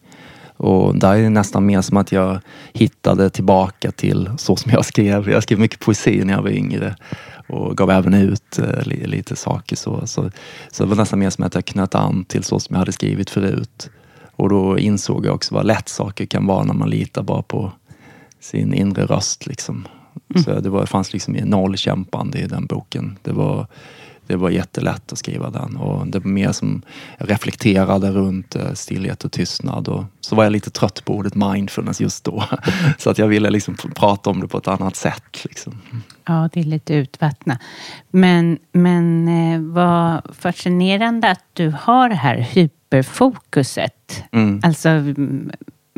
[0.59, 2.41] Och där är det nästan mer som att jag
[2.73, 5.31] hittade tillbaka till så som jag skrev.
[5.31, 6.97] Jag skrev mycket poesi när jag var yngre
[7.49, 9.77] och gav även ut eh, li, lite saker.
[9.77, 10.31] Så, så,
[10.71, 12.93] så det var nästan mer som att jag knöt an till så som jag hade
[12.93, 13.91] skrivit förut.
[14.37, 17.73] Och då insåg jag också vad lätt saker kan vara när man litar bara på
[18.41, 19.47] sin inre röst.
[19.47, 19.89] Liksom.
[20.45, 23.19] Så det, var, fanns liksom noll kämpande i den boken.
[23.23, 23.67] Det var,
[24.29, 26.83] det var jättelätt att skriva den och det var mer som
[27.19, 31.35] jag reflekterade runt eh, stillhet och tystnad och så var jag lite trött på ordet
[31.35, 32.45] mindfulness just då.
[32.99, 35.45] Så att jag ville liksom pr- prata om det på ett annat sätt.
[35.45, 35.81] Liksom.
[36.27, 37.59] Ja, det är lite utvattnat.
[38.11, 44.25] Men, men eh, vad fascinerande att du har det här hyperfokuset.
[44.33, 44.61] Mm.
[44.65, 44.89] Alltså,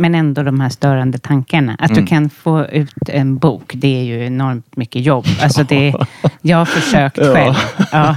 [0.01, 1.77] men ändå de här störande tankarna.
[1.79, 2.07] Att du Mm.
[2.07, 5.27] kan få ut en bok, det är ju enormt mycket jobb.
[5.43, 5.95] Alltså det,
[6.43, 7.35] jag har försökt Ja.
[7.35, 7.55] själv.
[7.93, 8.17] Ja,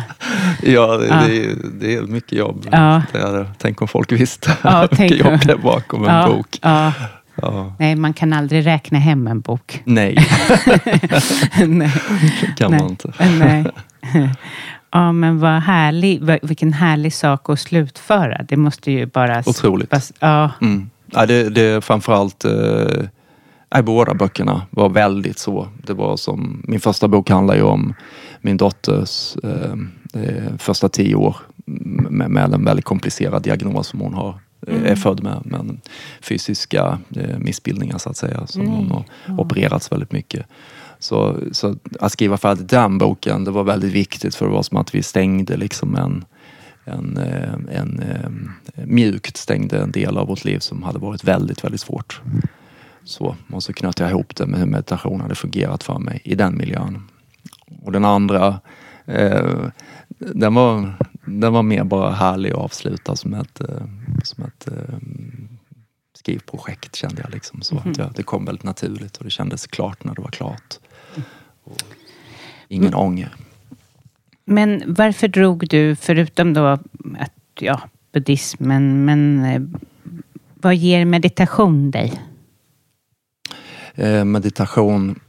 [0.63, 1.21] Ja, det, Ja.
[1.27, 2.67] Det, är, det är mycket jobb.
[2.71, 3.01] Ja.
[3.13, 3.51] Är.
[3.57, 6.59] Tänk om folk visste Ja, hur mycket jobb det är bakom en bok.
[6.61, 6.91] Ja.
[7.79, 9.81] Nej, man kan aldrig räkna hem en bok.
[9.85, 10.17] Nej,
[11.67, 11.91] Nej.
[12.57, 12.79] kan Nej.
[12.79, 13.13] man inte.
[13.39, 13.65] Nej.
[14.91, 18.43] Ja, men vad härlig, vilken härlig sak att slutföra.
[18.47, 19.39] Det måste ju bara...
[19.45, 20.11] Otroligt.
[20.19, 20.89] Ja, Mm.
[21.13, 25.67] Ja, det, det framförallt, eh, båda böckerna var väldigt så.
[25.87, 27.93] Det var som, min första bok handlar ju om
[28.41, 29.73] min dotters eh,
[30.23, 31.35] eh, första tio år
[31.65, 34.39] med, med en väldigt komplicerad diagnos som hon har.
[34.67, 35.77] eh, Är född med, med
[36.21, 38.47] fysiska eh, missbildningar så att säga.
[38.47, 39.03] Som hon har
[39.39, 40.45] opererats väldigt mycket.
[40.99, 44.77] Så, så att skriva färdigt den boken, det var väldigt viktigt för det var som
[44.77, 46.25] att vi stängde liksom en,
[46.85, 48.29] en, eh, en, eh,
[48.85, 52.21] mjukt stängde en del av vårt liv som hade varit väldigt, väldigt svårt.
[53.03, 56.35] Så, och så knöt jag ihop det med hur meditation hade fungerat för mig i
[56.35, 57.09] den miljön.
[57.81, 58.59] Och den andra,
[59.05, 59.65] eh,
[60.17, 60.93] den, var,
[61.25, 63.85] den var mer bara härlig att avsluta som ett, eh,
[64.23, 64.97] som ett eh,
[66.13, 67.31] skrivprojekt kände jag.
[67.31, 67.61] Liksom.
[67.61, 70.79] Så att jag, det kom väldigt naturligt och det kändes klart när det var klart.
[71.63, 71.83] Och
[72.67, 73.35] ingen ånger
[74.45, 76.81] men varför drog du, förutom då att,
[77.59, 77.81] ja,
[78.11, 79.61] buddhismen, men eh,
[80.53, 82.21] vad ger meditation dig?
[83.95, 85.19] Eh, meditation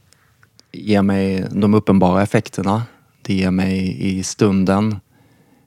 [0.72, 2.82] ger mig de uppenbara effekterna.
[3.22, 5.00] Det ger mig i stunden.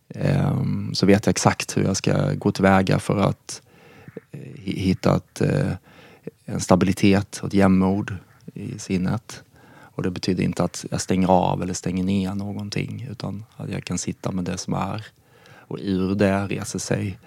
[0.09, 0.61] Eh,
[0.93, 3.61] så vet jag exakt hur jag ska gå tillväga för att
[4.63, 5.41] hitta ett,
[6.45, 8.15] en stabilitet och ett jämnmod
[8.53, 9.43] i sinnet.
[9.97, 13.83] Och det betyder inte att jag stänger av eller stänger ner någonting utan att jag
[13.83, 15.05] kan sitta med det som är.
[15.49, 17.19] Och ur det reser sig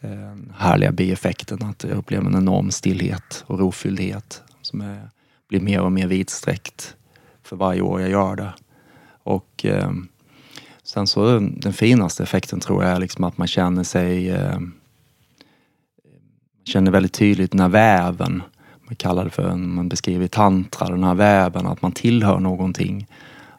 [0.00, 5.10] eh, härliga bieffekten att jag upplever en enorm stillhet och rofylldhet som är,
[5.48, 6.96] blir mer och mer vidsträckt
[7.42, 8.54] för varje år jag gör det.
[9.22, 9.92] Och eh,
[10.82, 14.60] sen så den finaste effekten tror jag är liksom att man känner sig eh,
[16.64, 18.42] känner väldigt tydligt den här väven.
[18.88, 23.06] Man kallar det för, man beskriver i tantra, den här väven, att man tillhör någonting.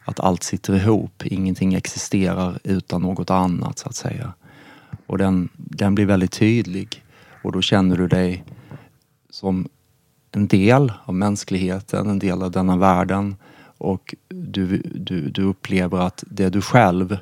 [0.04, 4.32] Att allt sitter ihop, ingenting existerar utan något annat så att säga.
[5.06, 7.04] Och den, den blir väldigt tydlig
[7.42, 8.44] och då känner du dig
[9.30, 9.68] som
[10.32, 13.36] en del av mänskligheten, en del av denna världen
[13.78, 17.18] och du, du, du upplever att det är du själv,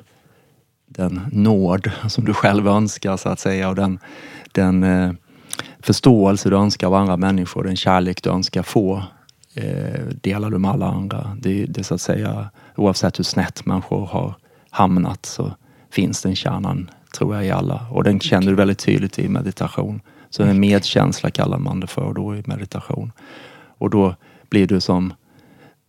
[0.85, 3.99] den nåd som du själv önskar så att säga och den,
[4.51, 5.11] den eh,
[5.79, 9.03] förståelse du önskar av andra människor, den kärlek du önskar få
[9.53, 11.37] eh, delar du med alla andra.
[11.41, 14.35] Det, det är så att säga, oavsett hur snett människor har
[14.69, 15.51] hamnat så
[15.91, 17.87] finns den kärnan, tror jag, i alla.
[17.91, 20.01] Och den känner du väldigt tydligt i meditation.
[20.29, 23.11] Så en medkänsla kallar man det för då i meditation.
[23.77, 24.15] Och då
[24.49, 25.13] blir du som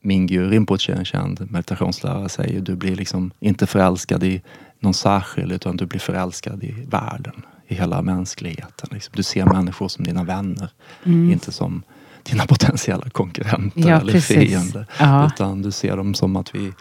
[0.02, 2.60] Mingyu Rinpoche, en känd meditationslärare, säger.
[2.60, 4.42] Du blir liksom inte förälskad i
[4.78, 8.88] någon särskild utan du blir förälskad i världen, i hela mänskligheten.
[8.92, 9.12] Liksom.
[9.16, 10.70] Du ser människor som dina vänner,
[11.06, 11.32] Mm.
[11.32, 11.82] inte som
[12.22, 14.36] dina potentiella konkurrenter Ja, eller precis.
[14.36, 14.86] fiender.
[14.98, 15.26] Ja.
[15.26, 16.72] Utan du ser dem som att vi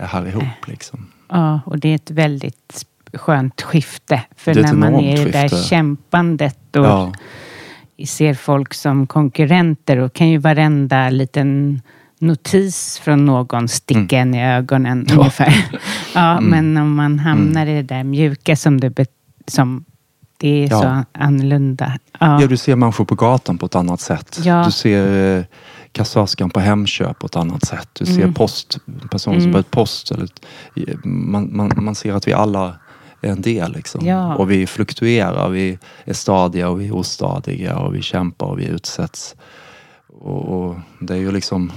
[0.00, 0.66] är här ihop.
[0.66, 1.06] Liksom.
[1.28, 4.22] Ja, och det är ett väldigt skönt skifte.
[4.36, 7.12] För när man är i det där kämpandet och Ja,
[8.06, 11.82] ser folk som konkurrenter och kan ju varenda liten
[12.18, 15.04] notis från någon sticka en i ögonen Mm.
[15.08, 15.14] Ja.
[15.14, 15.20] Mm.
[15.20, 15.66] ungefär.
[16.14, 19.10] Ja, men om man hamnar i det där mjuka som bet-
[19.46, 19.84] som
[20.36, 20.80] det är Ja.
[20.80, 21.92] så annorlunda.
[22.20, 22.40] Ja.
[22.40, 24.40] Ja, du ser människor på gatan på ett annat sätt.
[24.44, 24.62] Ja.
[24.64, 25.44] Du ser eh,
[25.92, 27.88] kassörskan på Hemköp på ett annat sätt.
[27.92, 28.34] Du ser Mm.
[28.34, 28.78] post,
[29.10, 30.10] personer som ett post.
[30.10, 30.28] Eller,
[31.04, 32.76] man, man, man ser att vi alla
[33.20, 33.72] är en del.
[33.72, 34.06] Liksom.
[34.06, 34.34] Ja.
[34.36, 35.48] Och vi fluktuerar.
[35.48, 39.36] Vi är stadiga och vi är ostadiga och vi kämpar och vi utsätts.
[40.20, 41.72] Och, och det är ju liksom,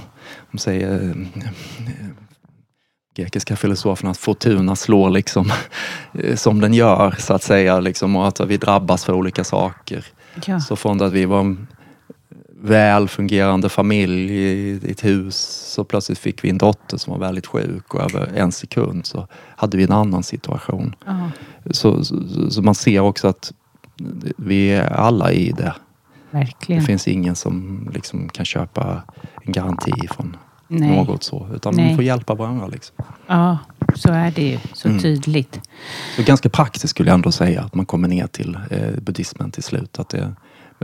[0.52, 1.14] de säger eh,
[3.14, 5.52] grekiska filosoferna att Fortuna slår liksom
[6.12, 7.80] eh, som den gör så att säga.
[7.80, 10.04] Liksom, och att vi drabbas för olika saker.
[10.46, 10.60] Ja.
[10.60, 11.66] Så från att vi var en
[12.62, 15.36] väl fungerande familj i, ett hus
[15.74, 19.28] så plötsligt fick vi en dotter som var väldigt sjuk och över en sekund så
[19.56, 20.94] hade vi en annan situation.
[21.06, 21.30] Ja,
[21.70, 22.16] Så, så,
[22.50, 23.52] så man ser också att
[24.36, 25.74] vi är alla i det.
[26.30, 26.82] Det verkligen.
[26.82, 29.02] finns ingen som liksom kan köpa
[29.42, 30.36] en garanti från
[30.70, 30.96] Nej.
[30.96, 31.48] något så.
[31.54, 31.86] Utan Nej.
[31.86, 32.66] man får hjälpa varandra.
[32.66, 32.96] Liksom.
[33.26, 33.58] Ja,
[33.94, 34.58] så är det ju.
[34.72, 35.00] Så Mm.
[35.00, 35.60] tydligt.
[36.16, 39.62] Så ganska praktiskt skulle jag ändå säga att man kommer ner till eh, buddhismen till
[39.62, 39.98] slut.
[39.98, 40.34] Att det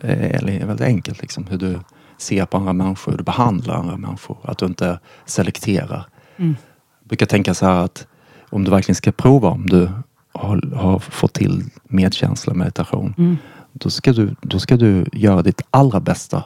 [0.02, 1.78] är, är väldigt enkelt liksom, hur du
[2.18, 4.36] ser på andra människor, hur du behandlar andra människor.
[4.42, 6.06] Att du inte selekterar.
[6.36, 6.56] Mm.
[7.00, 8.06] Jag brukar tänka så här att
[8.50, 9.90] om du verkligen ska prova om du
[10.32, 13.14] har, har fått till medkänsla och meditation.
[13.18, 13.36] Mm.
[13.72, 16.44] Då, ska du, då ska du göra ditt allra bästa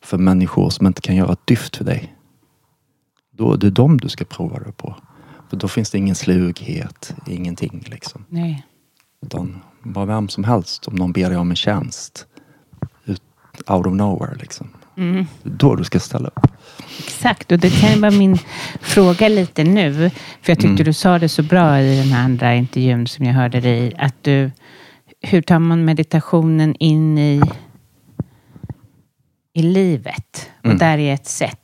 [0.00, 2.14] för människor som inte kan göra ett dyft för dig.
[3.42, 4.96] Då, det är dem du ska prova det på.
[5.50, 8.24] För då finns det ingen slughet, ingenting liksom.
[8.28, 8.66] Nej.
[9.22, 12.26] Utan bara vem som helst, om någon ber dig om en tjänst.
[13.04, 13.22] Ut,
[13.66, 14.68] out of nowhere liksom.
[14.96, 15.26] Mm.
[15.42, 16.46] Det Då du ska ställa upp.
[16.98, 18.38] Exakt, och det kan ju vara min
[18.80, 20.10] fråga lite nu.
[20.42, 20.84] För jag tyckte Mm.
[20.84, 23.94] du sa det så bra i den här andra intervjun som jag hörde dig i.
[23.98, 24.50] Att du,
[25.20, 27.42] hur tar man meditationen in i,
[29.52, 30.50] i livet?
[30.62, 30.74] Mm.
[30.74, 31.58] Och där är ett sätt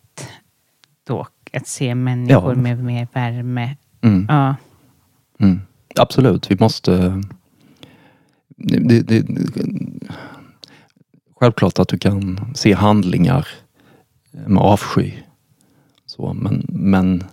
[1.06, 1.26] då
[1.60, 2.60] att se människor Ja.
[2.60, 3.76] med mer värme.
[4.00, 4.26] Mm.
[4.28, 4.54] Ja,
[5.40, 5.60] Mm.
[6.00, 7.22] Absolut, vi måste...
[8.56, 9.26] Det, det,
[11.40, 13.48] självklart att du kan se handlingar
[14.46, 15.12] med avsky.
[16.06, 17.24] Så, men, men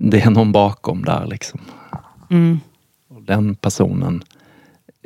[0.00, 1.60] det är någon bakom där liksom.
[2.30, 2.60] mm.
[3.08, 4.22] Och den personen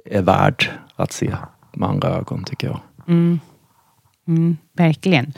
[0.04, 1.36] är värd att se
[1.72, 2.80] med andra ögon tycker jag.
[3.08, 3.40] Mm.
[4.26, 5.32] Mm, verkligen.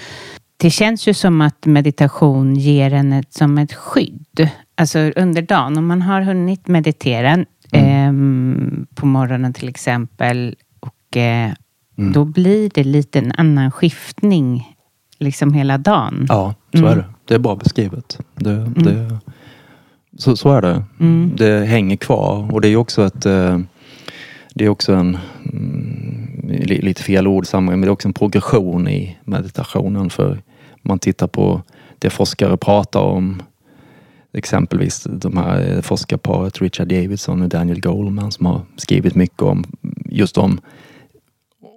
[0.62, 4.48] Det känns ju som att meditation ger en ett, som ett skydd.
[4.74, 11.50] Alltså under dagen, om man har hunnit meditera ehm, på morgonen till exempel och eh,
[11.98, 12.12] Mm.
[12.12, 14.76] då blir det lite en annan skiftning
[15.18, 16.26] liksom hela dagen.
[16.28, 16.90] Ja, så Mm.
[16.90, 17.04] är det.
[17.24, 18.18] Det är bra beskrivet.
[18.34, 19.18] Det, det,
[20.18, 20.84] så, så är det.
[21.00, 21.30] Mm.
[21.36, 23.58] Det hänger kvar och det är också ett eh,
[24.54, 25.18] det är också en,
[25.52, 26.28] mm,
[26.62, 30.10] li- lite fel ord men det är också en progression i meditationen.
[30.10, 30.38] För
[30.82, 31.62] man tittar på
[31.98, 33.42] det forskare pratar om,
[34.32, 39.64] exempelvis de här eh, forskarparet Richard Davidson och Daniel Goleman som har skrivit mycket om
[40.04, 40.60] just om,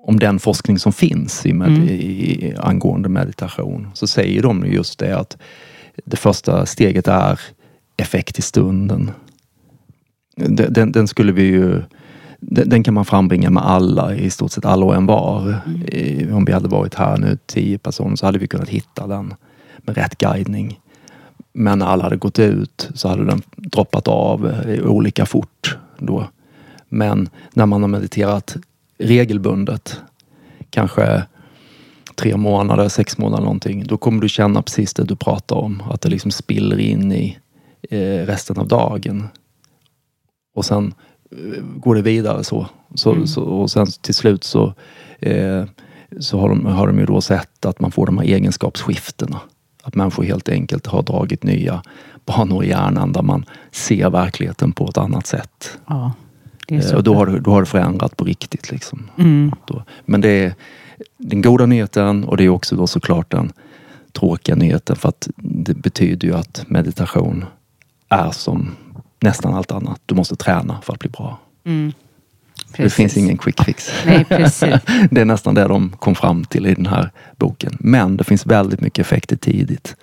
[0.06, 1.90] om den forskning som finns i med, Mm.
[1.90, 3.88] i, angående meditation.
[3.94, 5.38] Så säger de just det att
[6.06, 7.40] det första steget är
[7.98, 9.12] effekt i stunden.
[10.36, 11.82] Den, den, den skulle vi ju
[12.52, 15.60] den, kan man frambringa med alla, i stort sett alla och en var.
[15.88, 19.34] I- Om vi hade varit här nu, tio personer, så hade vi kunnat hitta den
[19.78, 20.80] med rätt guidning.
[21.54, 26.28] Men när alla hade gått ut så hade den droppat av eh, olika fort då.
[26.90, 28.56] Men när man har mediterat
[28.98, 30.00] regelbundet,
[30.70, 31.24] kanske
[32.16, 35.84] tre månader, sex månader någonting, då kommer du känna precis det du pratar om.
[35.90, 37.38] Att det liksom spiller in i
[37.90, 39.28] eh, resten av dagen.
[40.56, 40.94] Och sen
[41.76, 42.68] går det vidare så.
[42.96, 44.74] så, så och sen till slut så,
[45.20, 45.64] eh,
[46.20, 49.40] så har, de, har de ju då sett att man får de här egenskapsskiftena.
[49.84, 51.82] Att människor helt enkelt har dragit nya
[52.26, 55.78] banor i hjärnan där man ser verkligheten på ett annat sätt.
[55.88, 56.12] Ja,
[56.68, 58.72] Eh, och då har, då har det förändrat på riktigt.
[58.72, 59.10] Liksom.
[59.18, 59.52] Mm.
[60.06, 60.54] Men det är
[61.18, 63.52] den goda nyheten och det är också då såklart den
[64.12, 67.46] tråkiga nyheten för att det betyder ju att meditation
[68.10, 68.76] är som
[69.26, 70.02] nästan allt annat.
[70.06, 71.40] Du måste träna för att bli bra.
[71.66, 71.94] Mm.
[72.78, 73.92] Det finns ingen quick fix.
[74.06, 74.76] Nej, precis.
[75.12, 77.78] det är nästan det de kom fram till i den här boken.
[77.80, 79.96] Men det finns väldigt mycket effekter tidigt.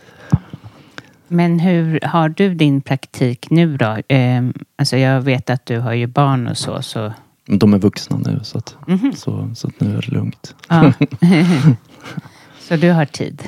[1.29, 3.97] Men hur har du din praktik nu då?
[4.09, 4.43] Eh,
[4.77, 6.83] alltså jag vet att du har ju barn och så.
[6.83, 7.13] så
[7.47, 9.13] De är vuxna nu så att, Mhm.
[9.17, 10.55] så, så att nu är det lugnt.
[10.69, 10.93] ja.
[12.69, 13.43] så du har tid?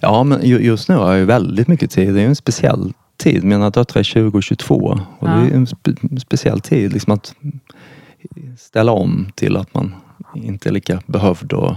[0.00, 2.14] Ja, men ju- just nu har jag väldigt mycket tid.
[2.14, 3.44] Det är ju en speciell tid.
[3.44, 4.74] Mina döttrar är 20 och 22.
[5.18, 5.46] Och det Ja.
[5.46, 7.34] är en spe, speciell tid liksom att
[8.58, 9.94] ställa om till att man
[10.34, 11.52] inte är lika behövd.
[11.52, 11.74] Och,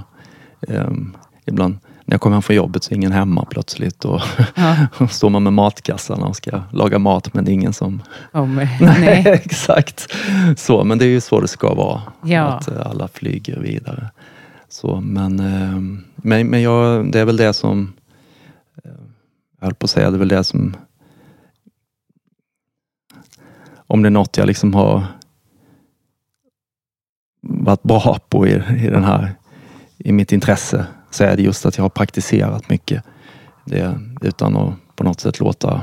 [0.68, 1.16] ehm,
[1.46, 4.06] ibland när jag kommer hem från jobbet så är ingen hemma plötsligt.
[4.06, 4.22] Och
[4.56, 5.08] Ja.
[5.10, 8.02] står man med matkassarna och ska laga mat men det är ingen som...
[8.32, 8.70] Kommer.
[8.82, 9.24] Nej, Nej.
[9.28, 10.14] exakt.
[10.58, 12.02] Så, men det är ju så det ska vara.
[12.24, 12.42] Ja.
[12.44, 14.10] Att eh, alla flyger vidare.
[14.70, 17.94] Så, men ehm, men, men jag, det är väl det som
[18.84, 18.92] eh,
[19.60, 20.76] jag höll på att säga, det är väl det som
[23.92, 25.04] om det är något jag liksom har
[27.42, 28.52] varit bra på i,
[28.86, 29.32] i den här
[29.98, 33.04] i mitt intresse så är det just att jag har praktiserat mycket.
[33.66, 35.82] Det, utan att på något sätt låta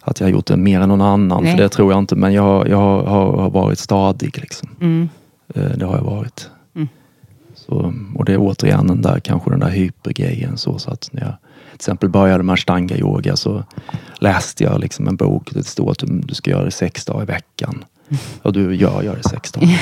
[0.00, 1.42] att jag har gjort det mer än någon annan.
[1.42, 1.52] Nej.
[1.56, 2.16] För det tror jag inte.
[2.16, 4.38] Men jag, jag har, har, har varit stadig.
[4.38, 4.68] Liksom.
[4.80, 5.08] Mm.
[5.54, 6.50] Eh, Det har jag varit.
[6.74, 6.88] Mm.
[7.54, 10.56] Så, och det är återigen den där, kanske den där hypergrejen.
[10.56, 11.34] Så, så att när jag
[11.74, 13.64] till exempel började med ashtanga yoga så
[14.20, 15.50] läste jag liksom en bok.
[15.52, 17.84] Det stod att du, du ska göra det sex dagar i veckan.
[18.42, 19.78] Och du gör det sex dagar.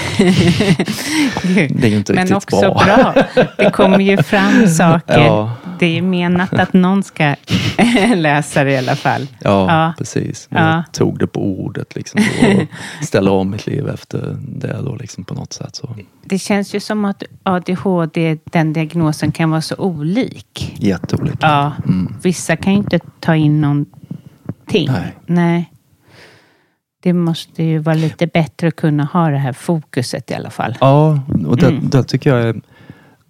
[1.78, 2.82] Det är ju inte Men riktigt också bra.
[2.84, 3.14] bra.
[3.58, 5.18] Det kommer ju fram saker.
[5.24, 5.52] Ja.
[5.78, 7.34] Det är menat att någon ska
[8.14, 9.26] läsa det i alla fall.
[9.40, 9.94] Ja, Ja.
[9.98, 10.46] precis.
[10.50, 10.74] Men Ja.
[10.76, 12.66] Jag tog det på ordet liksom, och
[13.06, 15.76] ställer om mitt liv efter det då, liksom, på något sätt.
[15.76, 15.96] Så.
[16.24, 20.74] Det känns ju som att ADHD, den diagnosen kan vara så olik.
[20.78, 21.36] Jätteolika.
[21.40, 22.14] Ja, Mm.
[22.22, 24.88] vissa kan ju inte ta in någonting.
[24.88, 25.14] Nej.
[25.26, 25.71] Nej.
[27.02, 30.76] Det måste ju vara lite bättre att kunna ha det här fokuset i alla fall.
[30.80, 31.90] Ja, och det, Mm.
[31.90, 32.60] det tycker jag är,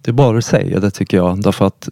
[0.01, 1.41] det är bra du säger det tycker jag.
[1.43, 1.89] Därför att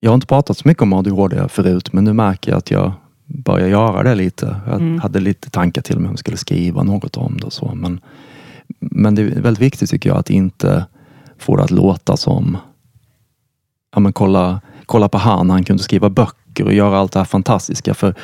[0.00, 2.92] jag har inte pratat så mycket om ADHD förut, men nu märker jag att jag
[3.26, 4.56] börjar göra det lite.
[4.66, 5.00] Jag Mm.
[5.00, 7.74] hade lite tankar till mig om jag skulle skriva något om det och så.
[7.74, 8.00] Men,
[8.80, 10.86] men det är väldigt viktigt tycker jag att inte
[11.38, 12.56] få det att låta som,
[13.94, 17.24] ja men kolla, kolla på han, han kunde skriva böcker och göra allt det här
[17.24, 17.94] fantastiska.
[17.94, 18.14] För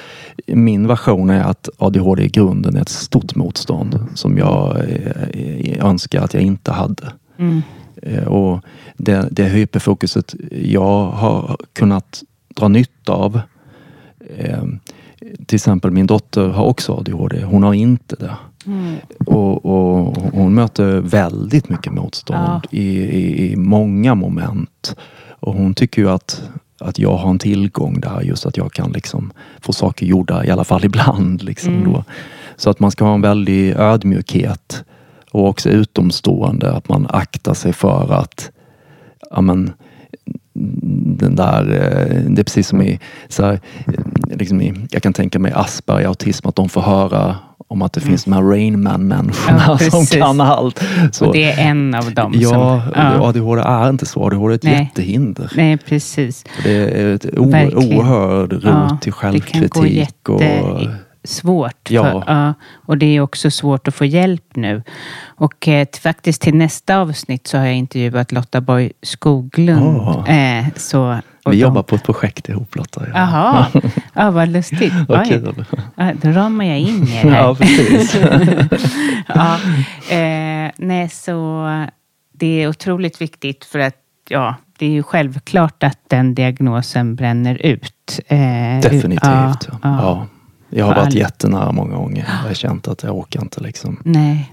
[0.46, 6.22] min version är att ADHD i grunden är ett stort motstånd som jag eh, önskar
[6.22, 7.12] att jag inte hade.
[7.38, 7.62] Mm.
[8.02, 8.60] Eh, Och
[8.96, 12.22] det, det hyperfokuset jag har kunnat
[12.56, 13.40] dra nytta av.
[14.36, 14.64] Eh,
[15.46, 17.42] till exempel min dotter har också ADHD.
[17.44, 18.36] Hon har inte det.
[18.66, 18.96] Mm.
[19.26, 24.96] Och, och hon möter väldigt mycket motstånd i, i, i många moment.
[25.40, 26.42] Och hon tycker ju att,
[26.80, 28.20] att jag har en tillgång där.
[28.20, 31.42] Just att jag kan liksom få saker gjorda i alla fall ibland.
[31.42, 31.92] Liksom Mm.
[31.92, 32.04] då.
[32.56, 34.84] Så att man ska ha en väldig ödmjukhet
[35.30, 36.72] och också utomstående.
[36.72, 38.50] Att man aktar sig för att
[39.30, 39.72] ja, men,
[41.18, 44.04] den där, eh, det är precis som i, så här, eh,
[44.36, 47.36] liksom i jag kan tänka mig Asperger, autism, att de får höra
[47.68, 50.82] om att det finns de här Rain Man-människorna Ja, som kan allt.
[51.12, 52.92] Så, Och det är en av dem ja, som...
[52.94, 53.28] Ja.
[53.28, 54.26] ADHD är inte så.
[54.26, 54.74] ADHD är ett Nej.
[54.82, 55.52] jättehinder.
[55.56, 56.44] Nej, precis.
[56.64, 57.44] Det är ett o-
[57.76, 59.72] oerhörd rot Ja, till det kan självkritik.
[59.72, 60.80] gå jätte- och,
[61.24, 61.90] svårt.
[61.90, 62.22] Ja.
[62.26, 62.54] För,
[62.86, 64.82] och det är också svårt att få hjälp nu.
[65.26, 69.96] Och eh, faktiskt till nästa avsnitt så har jag intervjuat Lotta Borg Skoglund.
[69.96, 70.30] Åh.
[70.30, 71.18] Eh, så,
[71.50, 73.02] vi de- jobbar på ett projekt ihop Lotta.
[73.06, 73.18] Ja.
[73.18, 73.66] Jaha,
[74.12, 74.92] ja, vad lustigt.
[75.08, 75.64] Vad kul.
[75.96, 77.30] Ja, då ramar jag in er här.
[77.42, 78.14] Ja, precis.
[79.28, 79.54] ja,
[80.16, 81.66] eh, nej, så
[82.32, 83.96] det är otroligt viktigt för att
[84.28, 88.20] ja, det är ju självklart att den diagnosen bränner ut.
[88.26, 88.38] Eh,
[88.82, 89.20] Definitivt.
[89.22, 89.98] Ja, Ja, ja.
[90.02, 90.26] Ja.
[90.70, 91.18] Jag har varit alla.
[91.20, 92.24] jättenära många gånger.
[92.42, 94.00] Jag har känt att jag orkar inte liksom.
[94.04, 94.52] Nej.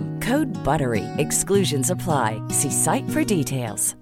[0.27, 1.03] Code BUTTERY.
[1.17, 2.41] Exclusions apply.
[2.49, 3.95] See site for details.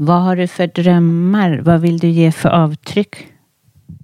[0.00, 1.58] Vad har du för drömmar?
[1.58, 3.16] Vad vill du ge för avtryck?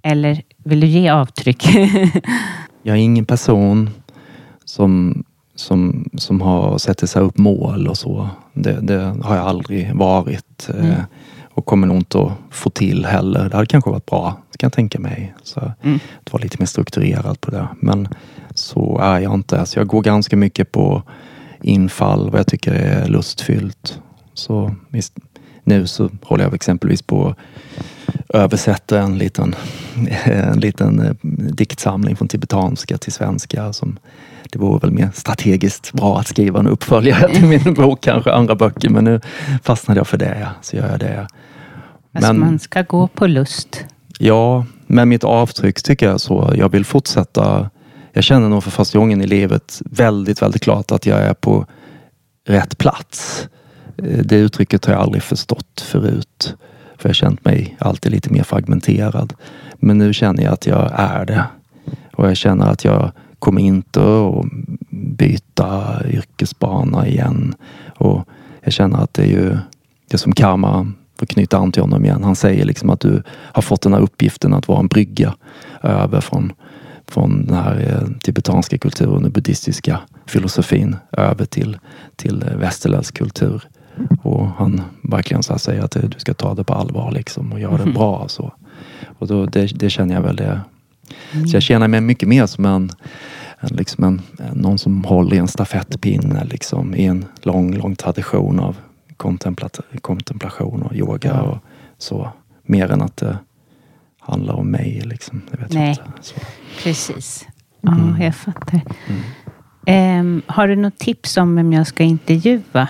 [0.03, 1.67] Eller vill du ge avtryck?
[2.83, 3.89] Jag är ingen person
[4.65, 5.23] som,
[5.55, 8.29] som, som har sett sig upp mål och så.
[8.53, 10.69] Det, det har jag aldrig varit.
[10.69, 11.01] Mm.
[11.55, 13.49] Och kommer nog inte att få till heller.
[13.49, 15.33] Det hade kanske varit bra, kan jag tänka mig.
[15.43, 15.99] Så Mm.
[16.25, 17.67] Att vara lite mer strukturerad på det.
[17.79, 18.07] Men
[18.53, 19.65] så är jag inte.
[19.65, 21.03] Så jag går ganska mycket på
[21.61, 23.99] infall, vad jag tycker är lustfyllt.
[24.33, 25.13] Så visst,
[25.63, 27.37] nu så håller jag exempelvis på att
[28.29, 29.55] översätta en liten,
[30.23, 31.15] en liten eh,
[31.51, 33.73] diktsamling från tibetanska till svenska.
[33.73, 33.99] Som,
[34.51, 38.55] det vore väl mer strategiskt bra att skriva en uppföljare till min bok, kanske andra
[38.55, 38.89] böcker.
[38.89, 39.21] Men nu
[39.63, 40.47] fastnade jag för det, ja.
[40.61, 41.27] så gör jag det.
[42.13, 43.85] Alltså man ska gå på lust.
[44.19, 46.53] Ja, men mitt avtryck tycker jag så.
[46.55, 47.69] Jag vill fortsätta.
[48.13, 51.65] Jag känner nog för första gången i livet väldigt, väldigt klart att jag är på
[52.47, 53.47] rätt plats.
[53.97, 56.55] Eh, Det uttrycket har jag aldrig förstått förut.
[56.97, 59.33] För jag har känt mig alltid lite mer fragmenterad.
[59.79, 61.45] Men nu känner jag att jag är det.
[62.13, 63.11] Och jag känner att jag
[63.45, 64.45] kommer inte att
[64.89, 67.55] byta yrkesbana igen.
[67.97, 68.27] Och
[68.63, 69.57] jag känner att det är ju
[70.07, 72.23] det som karma, för att knyta an till honom igen.
[72.23, 75.35] Han säger liksom att du har fått den här uppgiften att vara en brygga
[75.83, 76.53] över från,
[77.07, 81.77] från den här eh, tibetanska kulturen och buddhistiska filosofin över till,
[82.15, 83.63] till eh, västerländsk kultur.
[84.23, 87.59] Och han verkligen så säger att eh, du ska ta det på allvar liksom och
[87.59, 88.27] göra det bra.
[88.27, 88.53] Så.
[89.19, 90.61] Och då, det, det känner jag väl det.
[91.31, 92.91] Så jag känner mig mycket mer som en,
[93.59, 94.21] en, liksom en,
[94.53, 98.77] någon som håller i en stafettpinne liksom, i en lång, lång tradition av
[99.17, 101.57] kontemplat- kontemplation och yoga och
[101.97, 102.29] så.
[102.63, 103.37] Mer än att det
[104.19, 105.01] handlar om mig.
[105.05, 105.41] Liksom.
[105.51, 105.97] Det vet Nej.
[106.83, 107.47] Precis.
[107.81, 108.81] Ja, jag fattar.
[109.85, 112.87] Ehm, har du något tips om vem jag ska intervjua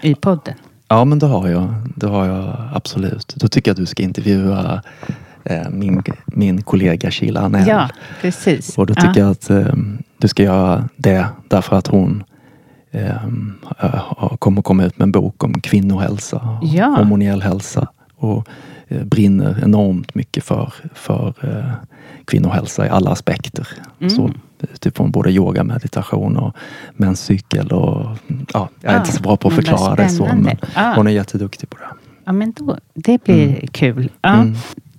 [0.00, 0.54] i podden?
[0.88, 1.74] Ja, men det har jag.
[1.96, 3.34] Det har jag absolut.
[3.36, 4.82] Då tycker jag att du ska intervjua
[5.70, 7.68] min, min kollega Sheila Anell.
[7.68, 7.88] Ja,
[8.20, 8.78] precis.
[8.78, 9.02] Och då Ja.
[9.02, 9.66] tycker jag att eh,
[10.18, 12.24] du ska göra det därför att hon
[12.90, 13.16] eh,
[13.78, 16.86] har- kommer komma ut med en bok om kvinnohälsa, Ja.
[16.86, 18.48] hormoniell hälsa och
[18.88, 21.72] eh, brinner enormt mycket för, för eh,
[22.24, 23.68] kvinnohälsa i alla aspekter.
[24.00, 24.10] Mm.
[24.10, 24.30] Så,
[24.74, 26.56] utifrån både yoga, meditation och
[26.92, 28.16] menscykel och
[28.52, 30.56] ja, jag är Ja, inte så bra på att förklara det så men.
[30.74, 30.92] Ja.
[30.96, 31.84] hon är jätteduktig på det.
[32.24, 34.10] Ja, men då, det blir kul.
[34.22, 34.34] Ja.
[34.34, 34.54] Mm.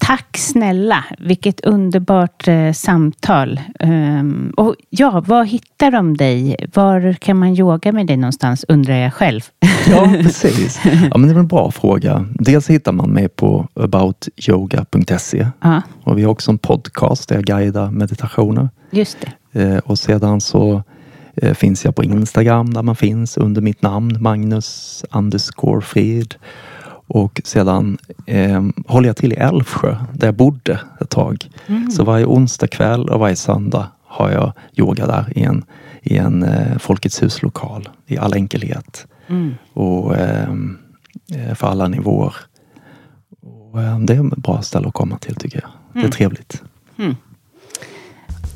[0.08, 1.04] Tack snälla.
[1.20, 3.60] Vilket underbart eh, samtal.
[3.80, 6.56] Ehm, och ja, var hittar de dig?
[6.74, 9.42] Var kan man yoga med dig någonstans, undrar jag själv.
[9.90, 10.82] Ja, precis.
[11.12, 12.26] Ja, men det är en bra fråga.
[12.34, 17.46] Dels hittar man mig på aboutyoga.se Ja, och vi har också en podcast där jag
[17.46, 18.70] guidar meditationer.
[18.92, 19.18] just
[19.52, 19.62] det.
[19.62, 20.84] Eh, och sedan så
[21.36, 26.36] eh, finns jag på Instagram där man finns under mitt namn Magnus underscore Frid.
[27.08, 31.50] Och sedan eh, håller jag till i Älvsjö där jag bodde ett tag.
[31.92, 35.66] Så varje onsdag kväll och varje söndag har jag yoga där i en,
[36.02, 39.08] i en eh, Folkets huslokal i all enkelhet.
[39.74, 40.78] Och ehm,
[41.36, 42.36] eh, för alla nivåer.
[43.42, 45.70] Och, eh, det är ett bra ställe att komma till tycker jag.
[46.02, 46.64] Det är trevligt.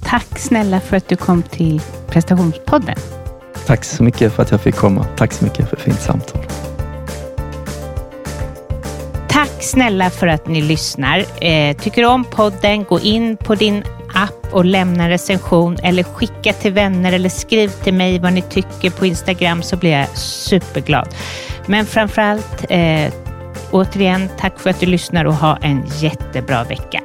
[0.03, 2.95] Tack snälla för att du kom till prestationspodden.
[3.65, 5.05] Tack så mycket för att jag fick komma.
[5.17, 6.41] Tack så mycket för ett fint samtal.
[9.31, 11.25] Tack snälla för att ni lyssnar.
[11.41, 16.03] Eh, tycker du om podden, gå in på din app och lämna en recension eller
[16.03, 20.17] skicka till vänner eller skriv till mig vad ni tycker på Instagram så blir jag
[20.17, 21.15] superglad.
[21.65, 23.13] Men framförallt, eh,
[23.71, 27.01] återigen, tack för att du lyssnar och ha en jättebra vecka.